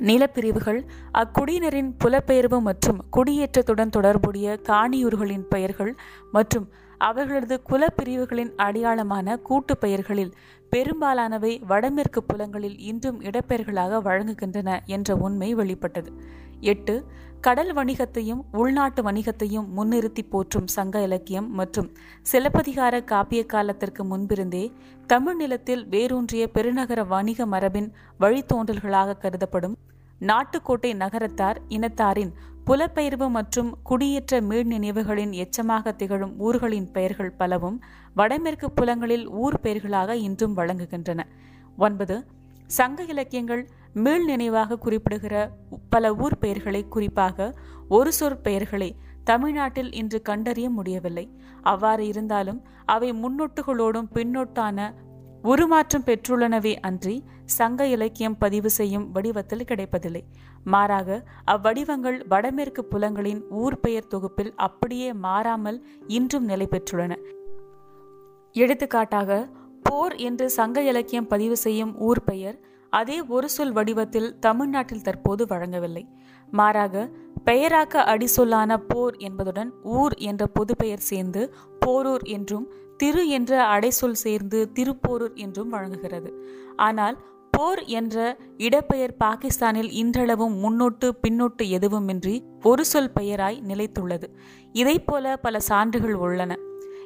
[0.00, 0.80] நிலப்பிரிவுகள்
[1.12, 5.92] அக்குடியினரின் புலப்பெயர்வு மற்றும் குடியேற்றத்துடன் தொடர்புடைய காணியூர்களின் பெயர்கள்
[6.32, 6.66] மற்றும்
[6.98, 10.34] அவர்களது குலப்பிரிவுகளின் அடையாளமான கூட்டு பெயர்களில்
[10.70, 16.12] பெரும்பாலானவை வடமேற்கு புலங்களில் இன்றும் இடப்பெயர்களாக வழங்குகின்றன என்ற உண்மை வெளிப்பட்டது.
[16.60, 17.04] எட்டு
[17.40, 21.92] கடல் வணிகத்தையும் உள்நாட்டு வணிகத்தையும் முன்னிறுத்தி போற்றும் சங்க இலக்கியம் மற்றும்
[22.32, 24.72] சிலப்பதிகார காப்பிய காலத்திற்கு முன்பிருந்தே
[25.06, 29.76] தமிழ் நிலத்தில் வேரூன்றிய பெருநகர வணிக மரபின் வழித்தோன்றல்களாக கருதப்படும்
[30.20, 32.34] நாட்டுக்கோட்டை நகரத்தார் இனத்தாரின்
[32.68, 37.76] புலப்பெயர்வு மற்றும் குடியேற்ற மீள் நினைவுகளின் எச்சமாக திகழும் ஊர்களின் பெயர்கள் பலவும்
[38.14, 41.20] வடமேற்கு புலங்களில் ஊர் பெயர்களாக இன்றும் வழங்குகின்றன.
[41.76, 42.16] ஒன்பது
[42.66, 43.62] சங்க இலக்கியங்கள்
[43.94, 45.34] மீள் நினைவாக குறிப்பிடுகிற
[45.90, 47.52] பல ஊர் பெயர்களை குறிப்பாக
[47.88, 48.90] ஒரு சொற் பெயர்களை
[49.24, 51.26] தமிழ்நாட்டில் இன்று கண்டறிய முடியவில்லை.
[51.62, 54.78] அவ்வாறு இருந்தாலும் அவை முன்னொட்டுகளோடும் பின்னொட்டான
[55.42, 60.22] உருமாற்றம் பெற்றுள்ளனவே அன்றி சங்க இலக்கியம் பதிவு செய்யும் வடிவத்தில் கிடைப்பதில்லை.
[60.64, 65.78] மாறாக அவ்வடிவங்கள் வடமேற்கு புலங்களின் ஊர் பெயர் தொகுப்பில் அப்படியே மாறாமல்
[66.08, 67.12] இன்றும் நிலை பெற்றுள்ளன.
[68.56, 69.40] எடுத்துக்காட்டாக
[69.82, 72.56] போர் என்று சங்க இலக்கியம் பதிவு செய்யும் ஊர் பெயர்
[72.92, 76.04] அதே ஒரு சொல் வடிவத்தில் தமிழ்நாட்டில் தற்போது வழங்கவில்லை.
[76.52, 77.04] மாறாக
[77.44, 81.42] பெயராக்க அடிசொல்லான போர் என்பதுடன் ஊர் என்ற பொது பெயர் சேர்ந்து
[81.86, 86.30] போரூர் என்றும் திரு என்ற அடைசொல் சேர்ந்து திருப்போரூர் என்றும் வழங்குகிறது.
[86.76, 87.16] ஆனால்
[87.54, 94.26] போர் என்ற இடப்பெயர் பாகிஸ்தானில் இன்றளவும் முன்னோட்டு பின்னோட்டு எதுவுமின்றி ஒரு சொல் பெயராய் நிலைத்துள்ளது.
[94.72, 96.56] இதைப்போல பல சான்றுகள் உள்ளன.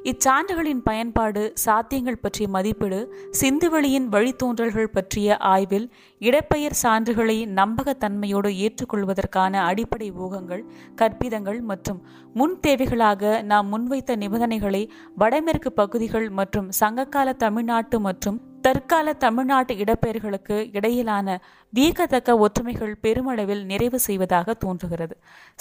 [0.03, 2.99] இச்சான்றுகளின் பயன்பாடு சாத்தியங்கள் பற்றிய மதிப்பீடு
[3.39, 5.87] சிந்துவெளியின் வழித்தோன்றல்கள் பற்றிய ஆய்வில்
[6.19, 10.63] இடப்பெயர் சான்றுகளை நம்பகத்தன்மையோடு ஏற்றுக்கொள்வதற்கான அடிப்படை ஊகங்கள்
[10.95, 12.01] கற்பிதங்கள் மற்றும்
[12.33, 21.37] முன் தேவைகளாக நாம் முன்வைத்த நிபந்தனைகளை வடமேற்கு பகுதிகள் மற்றும் சங்ககால தமிழ்நாட்டு மற்றும் தற்கால தமிழ்நாட்டு இடப்பெயர்களுக்கு இடையிலான
[21.73, 25.17] வியக்கத்தக்க ஒற்றுமைகள் பெருமளவில் நிறைவு செய்வதாக தோன்றுகிறது.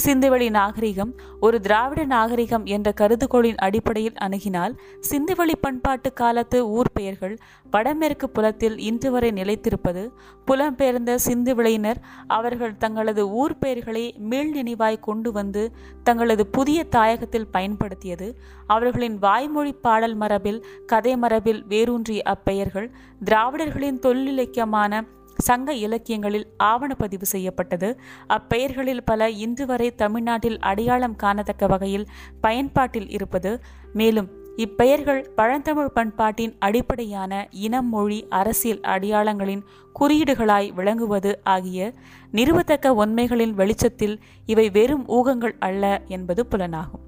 [0.07, 4.75] சிந்துவெளி நாகரிகம் ஒரு திராவிட நாகரிகம் என்ற கருதுகோளின் அடிப்படையில் அணுகினால்
[5.11, 7.39] சிந்துவெளி பண்பாட்டு காலத்து ஊர் பெயர்கள்
[7.71, 10.09] வடமேற்கு புலத்தில் இன்று வரை நிலைத்திருப்பது
[10.47, 18.39] புலம்பெயர்ந்த சிந்துவிளையினர் அவர்கள் தங்களது ஊர் பெயர்களை மீள் நினைவாய் கொண்டு வந்து தங்களது புதிய தாயகத்தில் பயன்படுத்தியது.
[18.67, 22.91] அவர்களின் வாய்மொழி பாடல் மரபில் கதை மரபில் வேரூன்றிய அப்பெயர்கள்
[23.25, 25.05] திராவிடர்களின் தொழிலிலக்கியமான
[25.39, 28.01] சங்க இலக்கியங்களில் ஆவணப்பதிவு செய்யப்பட்டது.
[28.29, 32.09] அப்பெயர்களில் பல இன்று வரை தமிழ்நாட்டில் அடையாளம் காணத்தக்க வகையில்
[32.41, 33.61] பயன்பாட்டில் இருப்பது.
[33.93, 39.63] மேலும் இப்பெயர்கள் பழந்தமிழ் பண்பாட்டின் அடிப்படையான இனம் மொழி அரசியல் அடையாளங்களின்
[40.01, 41.93] குறியீடுகளாய் விளங்குவது ஆகிய
[42.31, 47.05] நிறுவத்தக்க உண்மைகளின் வெளிச்சத்தில் இவை வெறும் ஊகங்கள் அல்ல என்பது புலனாகும்.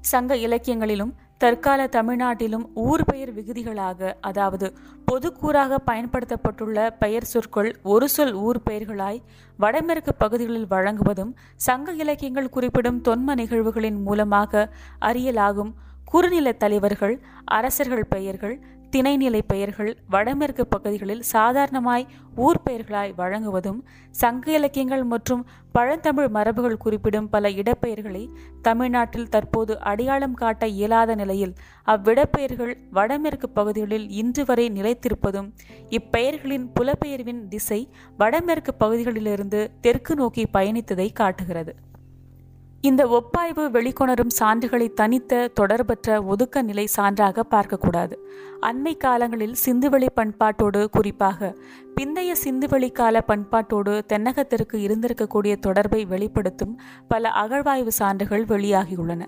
[0.00, 4.66] சங்க இலக்கியங்களிலும் தற்கால தமிழ்நாட்டிலும் ஊர் பெயர் விகுதிகளாக அதாவது
[5.04, 9.18] பொதுக்கூறாக பயன்படுத்தப்பட்டுள்ள பெயர் சொற்கள் ஒரு சொல் ஊர் பெயர்களாய்
[9.58, 14.64] வடமேற்கு பகுதிகளில் வழங்குவதும் சங்க இலக்கியங்கள் குறிப்பிடும் தொன்ம நிகழ்வுகளின் மூலமாக
[15.00, 15.72] அறியலாகும்
[16.04, 17.14] குறுநில தலைவர்கள்
[17.52, 18.56] அரசர்கள் பெயர்கள்
[18.94, 22.04] திணைநிலை பெயர்கள் வடமேற்கு பகுதிகளில் சாதாரணமாய்
[22.36, 23.80] ஊர் பெயர்களாய் வழங்குவதும்
[24.10, 28.22] சங்க இலக்கியங்கள் மற்றும் பழந்தமிழ் மரபுகள் குறிப்பிடும் பல இடப்பெயர்களை
[28.62, 31.54] தமிழ்நாட்டில் தற்போது அடையாளம் காட்ட இயலாத நிலையில்
[31.86, 35.48] அவ்விடப்பெயர்கள் வடமேற்கு பகுதிகளில் இன்று வரை நிலைத்திருப்பதும்
[35.90, 37.80] இப்பெயர்களின் புலப்பெயர்வின் திசை
[38.16, 41.74] வடமேற்கு பகுதிகளிலிருந்து தெற்கு நோக்கி பயணித்ததை காட்டுகிறது.
[42.88, 48.16] இந்த ஒப்பாய்வு வெளிக்கொணரும் சான்றுகளை தனித்த தொடர்பற்ற ஒதுக்க நிலை சான்றாக பார்க்கக்கூடாது.
[48.60, 51.50] அண்மை காலங்களில் சிந்துவெளி பண்பாட்டோடு குறிப்பாக
[51.96, 56.74] பிந்தைய சிந்துவெளி கால பண்பாட்டோடு தென்னகத்திற்கு இருந்திருக்கக்கூடிய தொடர்பை வெளிப்படுத்தும்
[57.08, 59.22] பல அகழ்வாய்வு சான்றுகள் வெளியாகியுள்ளன.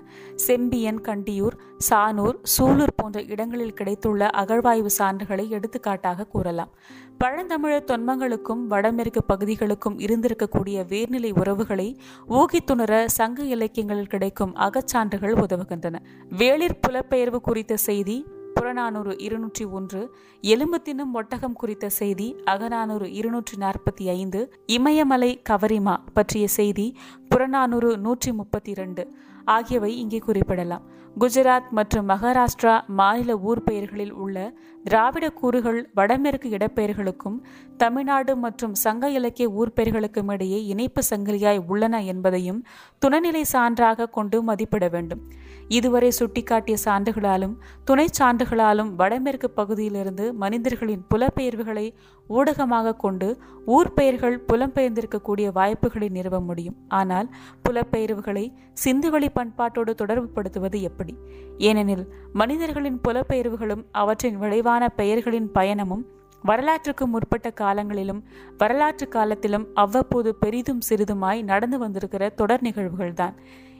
[0.47, 1.57] செம்பியன் கண்டியூர்
[1.90, 6.73] சானூர் சூலூர் போன்ற இடங்களில் கிடைத்துள்ள அகழ்வாய்வு சான்றுகளை எடுத்துக்காட்டாக கூறலாம்.
[7.18, 11.96] பழந்தமிழர் தொன்மங்களுக்கும் வடமேற்கு பகுதிகளுக்கும் இருந்திருக்கக்கூடிய வேர்நிலை உறவுகளை
[12.29, 15.96] ஊகித்துணர சங்க இலக்கியங்களில் கிடைக்கும் அகச்சான்றுகள் உதவுகின்றன.
[16.38, 18.16] வேளிர் புலப்பெயர்வு குறித்த செய்தி
[18.57, 20.01] புறநானூறு இருநூற்றி ஒன்று
[20.40, 24.40] எலும்பு தின்னும் ஒட்டகம் குறித்த செய்தி அகநானூறு இருநூற்றி நாற்பத்தி ஐந்து
[24.77, 26.87] இமயமலை கவரிமா பற்றிய செய்தி
[27.29, 29.05] புறநானூறு நூற்றி முப்பத்தி இரண்டு
[29.45, 30.85] ஆகியவை இங்கே குறிப்பிடலாம்.
[31.19, 34.38] குஜராத் மற்றும் மகாராஷ்டிரா மாநில ஊர் பெயர்களில் உள்ள
[34.85, 37.38] திராவிட கூறுகள் வடமேற்கு இடப்பெயர்களுக்கும்
[37.83, 42.61] தமிழ்நாடு மற்றும் சங்க இலக்கிய ஊர்பெயர்களுக்கும் இடையே இணைப்பு சங்கிலியாய் உள்ளன என்பதையும்
[43.03, 45.23] துணைநிலை சான்றாக கொண்டு மதிப்பிட வேண்டும்.
[45.68, 51.94] இதுவரை சுட்டிக்காட்டிய சான்றுகளாலும் துணை சான்றுகளாலும் வடமேற்கு பகுதியிலிருந்து மனிதர்களின் புலப்பெயர்வுகளை
[52.29, 56.76] ஊடகமாக கொண்டு ஊர் பெயர்கள் புலம்பெயர்ந்திருக்கக்கூடிய வாய்ப்புகளை நிறுவ முடியும்.
[56.88, 57.29] ஆனால்
[57.68, 61.16] புலப்பெயர்வுகளை சிந்துவெளி பண்பாட்டோடு தொடர்புபடுத்துவது எப்படி?
[61.59, 66.05] ஏனெனில் மனிதர்களின் புலப்பெயர்வுகளும் அவற்றின் விளைவான பெயர்களின் பயணமும்
[66.42, 68.24] வரலாற்றுக்கு முற்பட்ட காலங்களிலும்
[68.59, 73.35] வரலாற்று காலத்திலும் அவ்வப்போது பெரிதும் சிறிதுமாய் நடந்து வந்திருக்கிற தொடர் நிகழ்வுகள்தான்.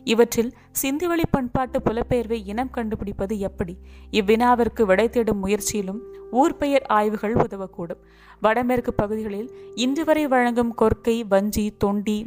[0.07, 0.51] இவற்றில்
[0.83, 3.75] சிந்துவெளி பண்பாட்டு புலப்பெயர்வை இனம் கண்டுபிடிப்பது எப்படி?
[4.11, 6.01] இவ்வினாவிற்கு விடை தேடும் முயற்சியிலும்
[6.33, 8.03] ஊர்பெயர் ஆய்வுகள் உதவக்கூடும்.
[8.40, 12.19] வடமேற்கு பகுதிகளில் இன்று வரை வழங்கும் கொர்க்கை வஞ்சி தொண்டி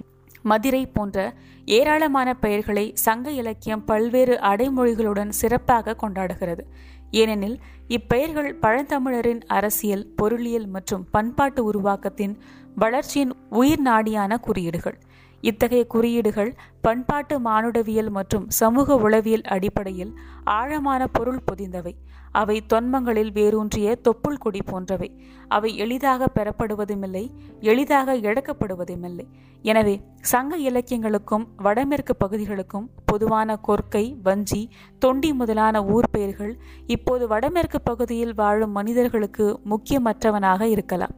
[0.43, 1.17] மதிரை போன்ற
[1.65, 6.63] ஏராளமான பெயர்களை சங்க இலக்கியம் பல்வேறு அடைமொழிகளுடன் சிறப்பாக கொண்டாடுகிறது.
[7.11, 12.35] ஏனெனில் இப்பெயர்கள் பழந்தமிழரின் அரசியல் பொருளியல் மற்றும் பண்பாட்டு உருவாக்கத்தின்
[12.75, 14.97] வளர்ச்சியின் உயிர் நாடியான குறியீடுகள்.
[15.41, 21.93] இத்தகைய குறியீடுகள் பண்பாட்டு மானுடவியல் மற்றும் சமூக உளவியல் அடிப்படையில் ஆழமான பொருள் பொதிந்தவை.
[22.32, 25.10] அவை தொன்மங்களில் வேரூன்றிய தொப்புள் கொடி போன்றவை.
[25.47, 27.23] அவை எளிதாக பெறப்படுவதுமில்லை
[27.71, 29.25] எளிதாக இழக்கப்படுவதுமில்லை
[29.63, 29.95] எனவே
[30.32, 34.62] சங்க இலக்கியங்களுக்கும் வடமேற்கு பகுதிகளுக்கும் பொதுவான கொர்க்கை வஞ்சி
[35.06, 36.54] தொண்டி முதலான ஊர் பெயர்கள்
[36.88, 41.15] இப்போது வடமேற்கு பகுதியில் வாழும் மனிதர்களுக்கு முக்கியமற்றவனாக இருக்கலாம்.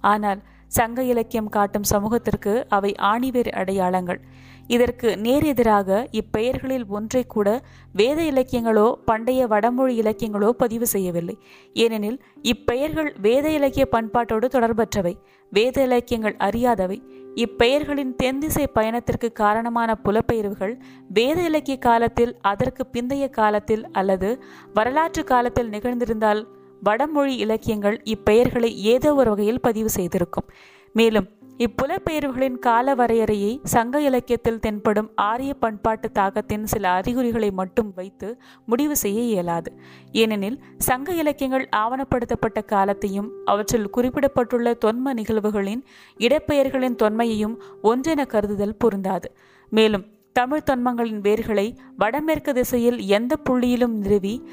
[0.00, 0.40] ஆனால்
[0.76, 4.20] சங்க இலக்கியம் காட்டும் சமூகத்திற்கு அவை ஆணிவேர் அடையாளங்கள்.
[4.66, 7.48] இதற்கு நேர் எதிராக இப்பெயர்களில் ஒன்றை கூட
[7.92, 11.36] வேத இலக்கியங்களோ பண்டைய வடமொழி இலக்கியங்களோ பதிவு செய்யவில்லை.
[11.74, 12.18] ஏனெனில்
[12.52, 15.14] இப்பெயர்கள் வேத இலக்கிய பண்பாட்டோடு தொடர்பற்றவை.
[15.52, 16.98] வேத இலக்கியங்கள் அறியாதவை.
[17.36, 20.74] இப்பெயர்களின் தென்திசை பயணத்திற்கு காரணமான புலப்பெயர்வுகள்
[21.08, 24.30] வேத இலக்கிய காலத்தில் அதற்கு பிந்தைய காலத்தில் அல்லது
[24.74, 26.42] வரலாற்று காலத்தில் நிகழ்ந்திருந்தால்
[26.82, 30.48] வடமொழி இலக்கியங்கள் இப்பெயர்களை ஏதோ ஒரு வகையில் பதிவு செய்திருக்கும்.
[30.92, 38.96] மேலும் இப்புலப்பெயர்வுகளின் கால வரையறையை சங்க இலக்கியத்தில் தென்படும் ஆரிய பண்பாட்டு தாக்கத்தின் சில அறிகுறிகளை மட்டும் வைத்து முடிவு
[38.96, 39.80] செய்ய இயலாது.
[40.12, 45.84] ஏனெனில் சங்க இலக்கியங்கள் ஆவணப்படுத்தப்பட்ட காலத்தையும் அவற்றில் குறிப்பிடப்பட்டுள்ள தொன்ம நிகழ்வுகளின்
[46.18, 49.36] இடப்பெயர்களின் தொன்மையையும் ஒன்றென கருதுதல் பொருந்தாது.
[49.70, 54.48] மேலும் தமிழ் தொன்மங்களின் வேர்களை வடமேற்கு திசையில் எந்த புள்ளியிலும் நிறுவி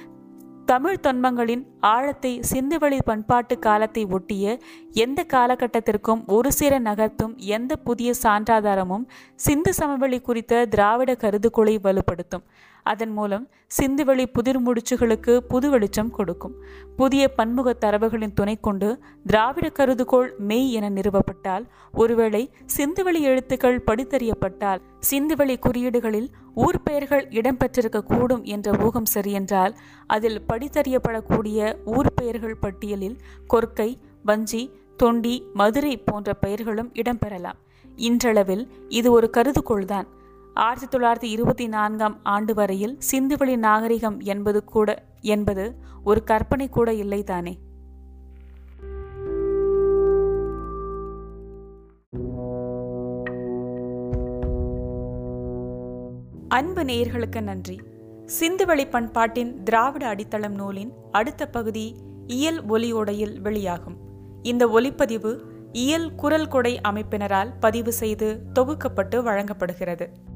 [0.69, 4.45] தமிழ் தொன்மங்களின் ஆழத்தை சிந்துவெளி பண்பாட்டு காலத்தை ஒட்டிய
[4.93, 12.43] எந்த காலகட்டத்திற்கும் ஒரு சிற நகர்த்தும் எந்த புதிய சான்றாதாரமும் சிந்து சமவெளி குறித்த திராவிட கருதுகோளை வலுப்படுத்தும்.
[12.91, 13.45] அதன் மூலம்
[13.77, 16.55] சிந்துவெளி புதிர் முடிச்சுகளுக்கு புது வெளிச்சம் கொடுக்கும்.
[16.97, 18.89] புதிய பன்முக தரவுகளின் துணை கொண்டு
[19.25, 22.43] திராவிட கருதுகோள் மெய் என நிறுவப்பட்டால் ஒருவேளை
[22.77, 29.75] சிந்துவெளி எழுத்துக்கள் படித்தறியப்பட்டால் சிந்துவெளி குறியீடுகளில் ஊர் பெயர்கள் இடம்பெற்றிருக்க கூடும் என்ற ஊகம் சரியென்றால்
[30.07, 31.59] அதில் படித்தறியப்படக்கூடிய
[31.97, 33.17] ஊர் பெயர்கள் பட்டியலில்
[33.53, 33.89] கொர்க்கை
[34.23, 34.63] வஞ்சி
[35.03, 37.59] தொண்டி மதுரை போன்ற பெயர்களும் இடம்பெறலாம்
[37.97, 40.07] இன்றளவில் இது ஒரு கருதுகோள்தான்.
[40.57, 47.23] ஆயிரத்தி தொள்ளாயிரத்தி இருபத்தி நான்காம் ஆண்டு வரையில் சிந்துவெளி நாகரிகம் என்பது கூட என்பது ஒரு கற்பனை கூட இல்லை
[47.23, 47.53] தானே
[56.47, 57.81] அன்பு நேயர்களுக்கு நன்றி.
[58.39, 61.95] சிந்துவெளி பண்பாட்டின் திராவிட அடித்தளம் நூலின் அடுத்த பகுதி
[62.27, 63.97] இயல் ஒலியோடையில் வெளியாகும்.
[64.41, 65.41] இந்த ஒலிப்பதிவு
[65.71, 70.35] இயல் குரல் கொடை அமைப்பினரால் பதிவு செய்து தொகுக்கப்பட்டு வழங்கப்படுகிறது.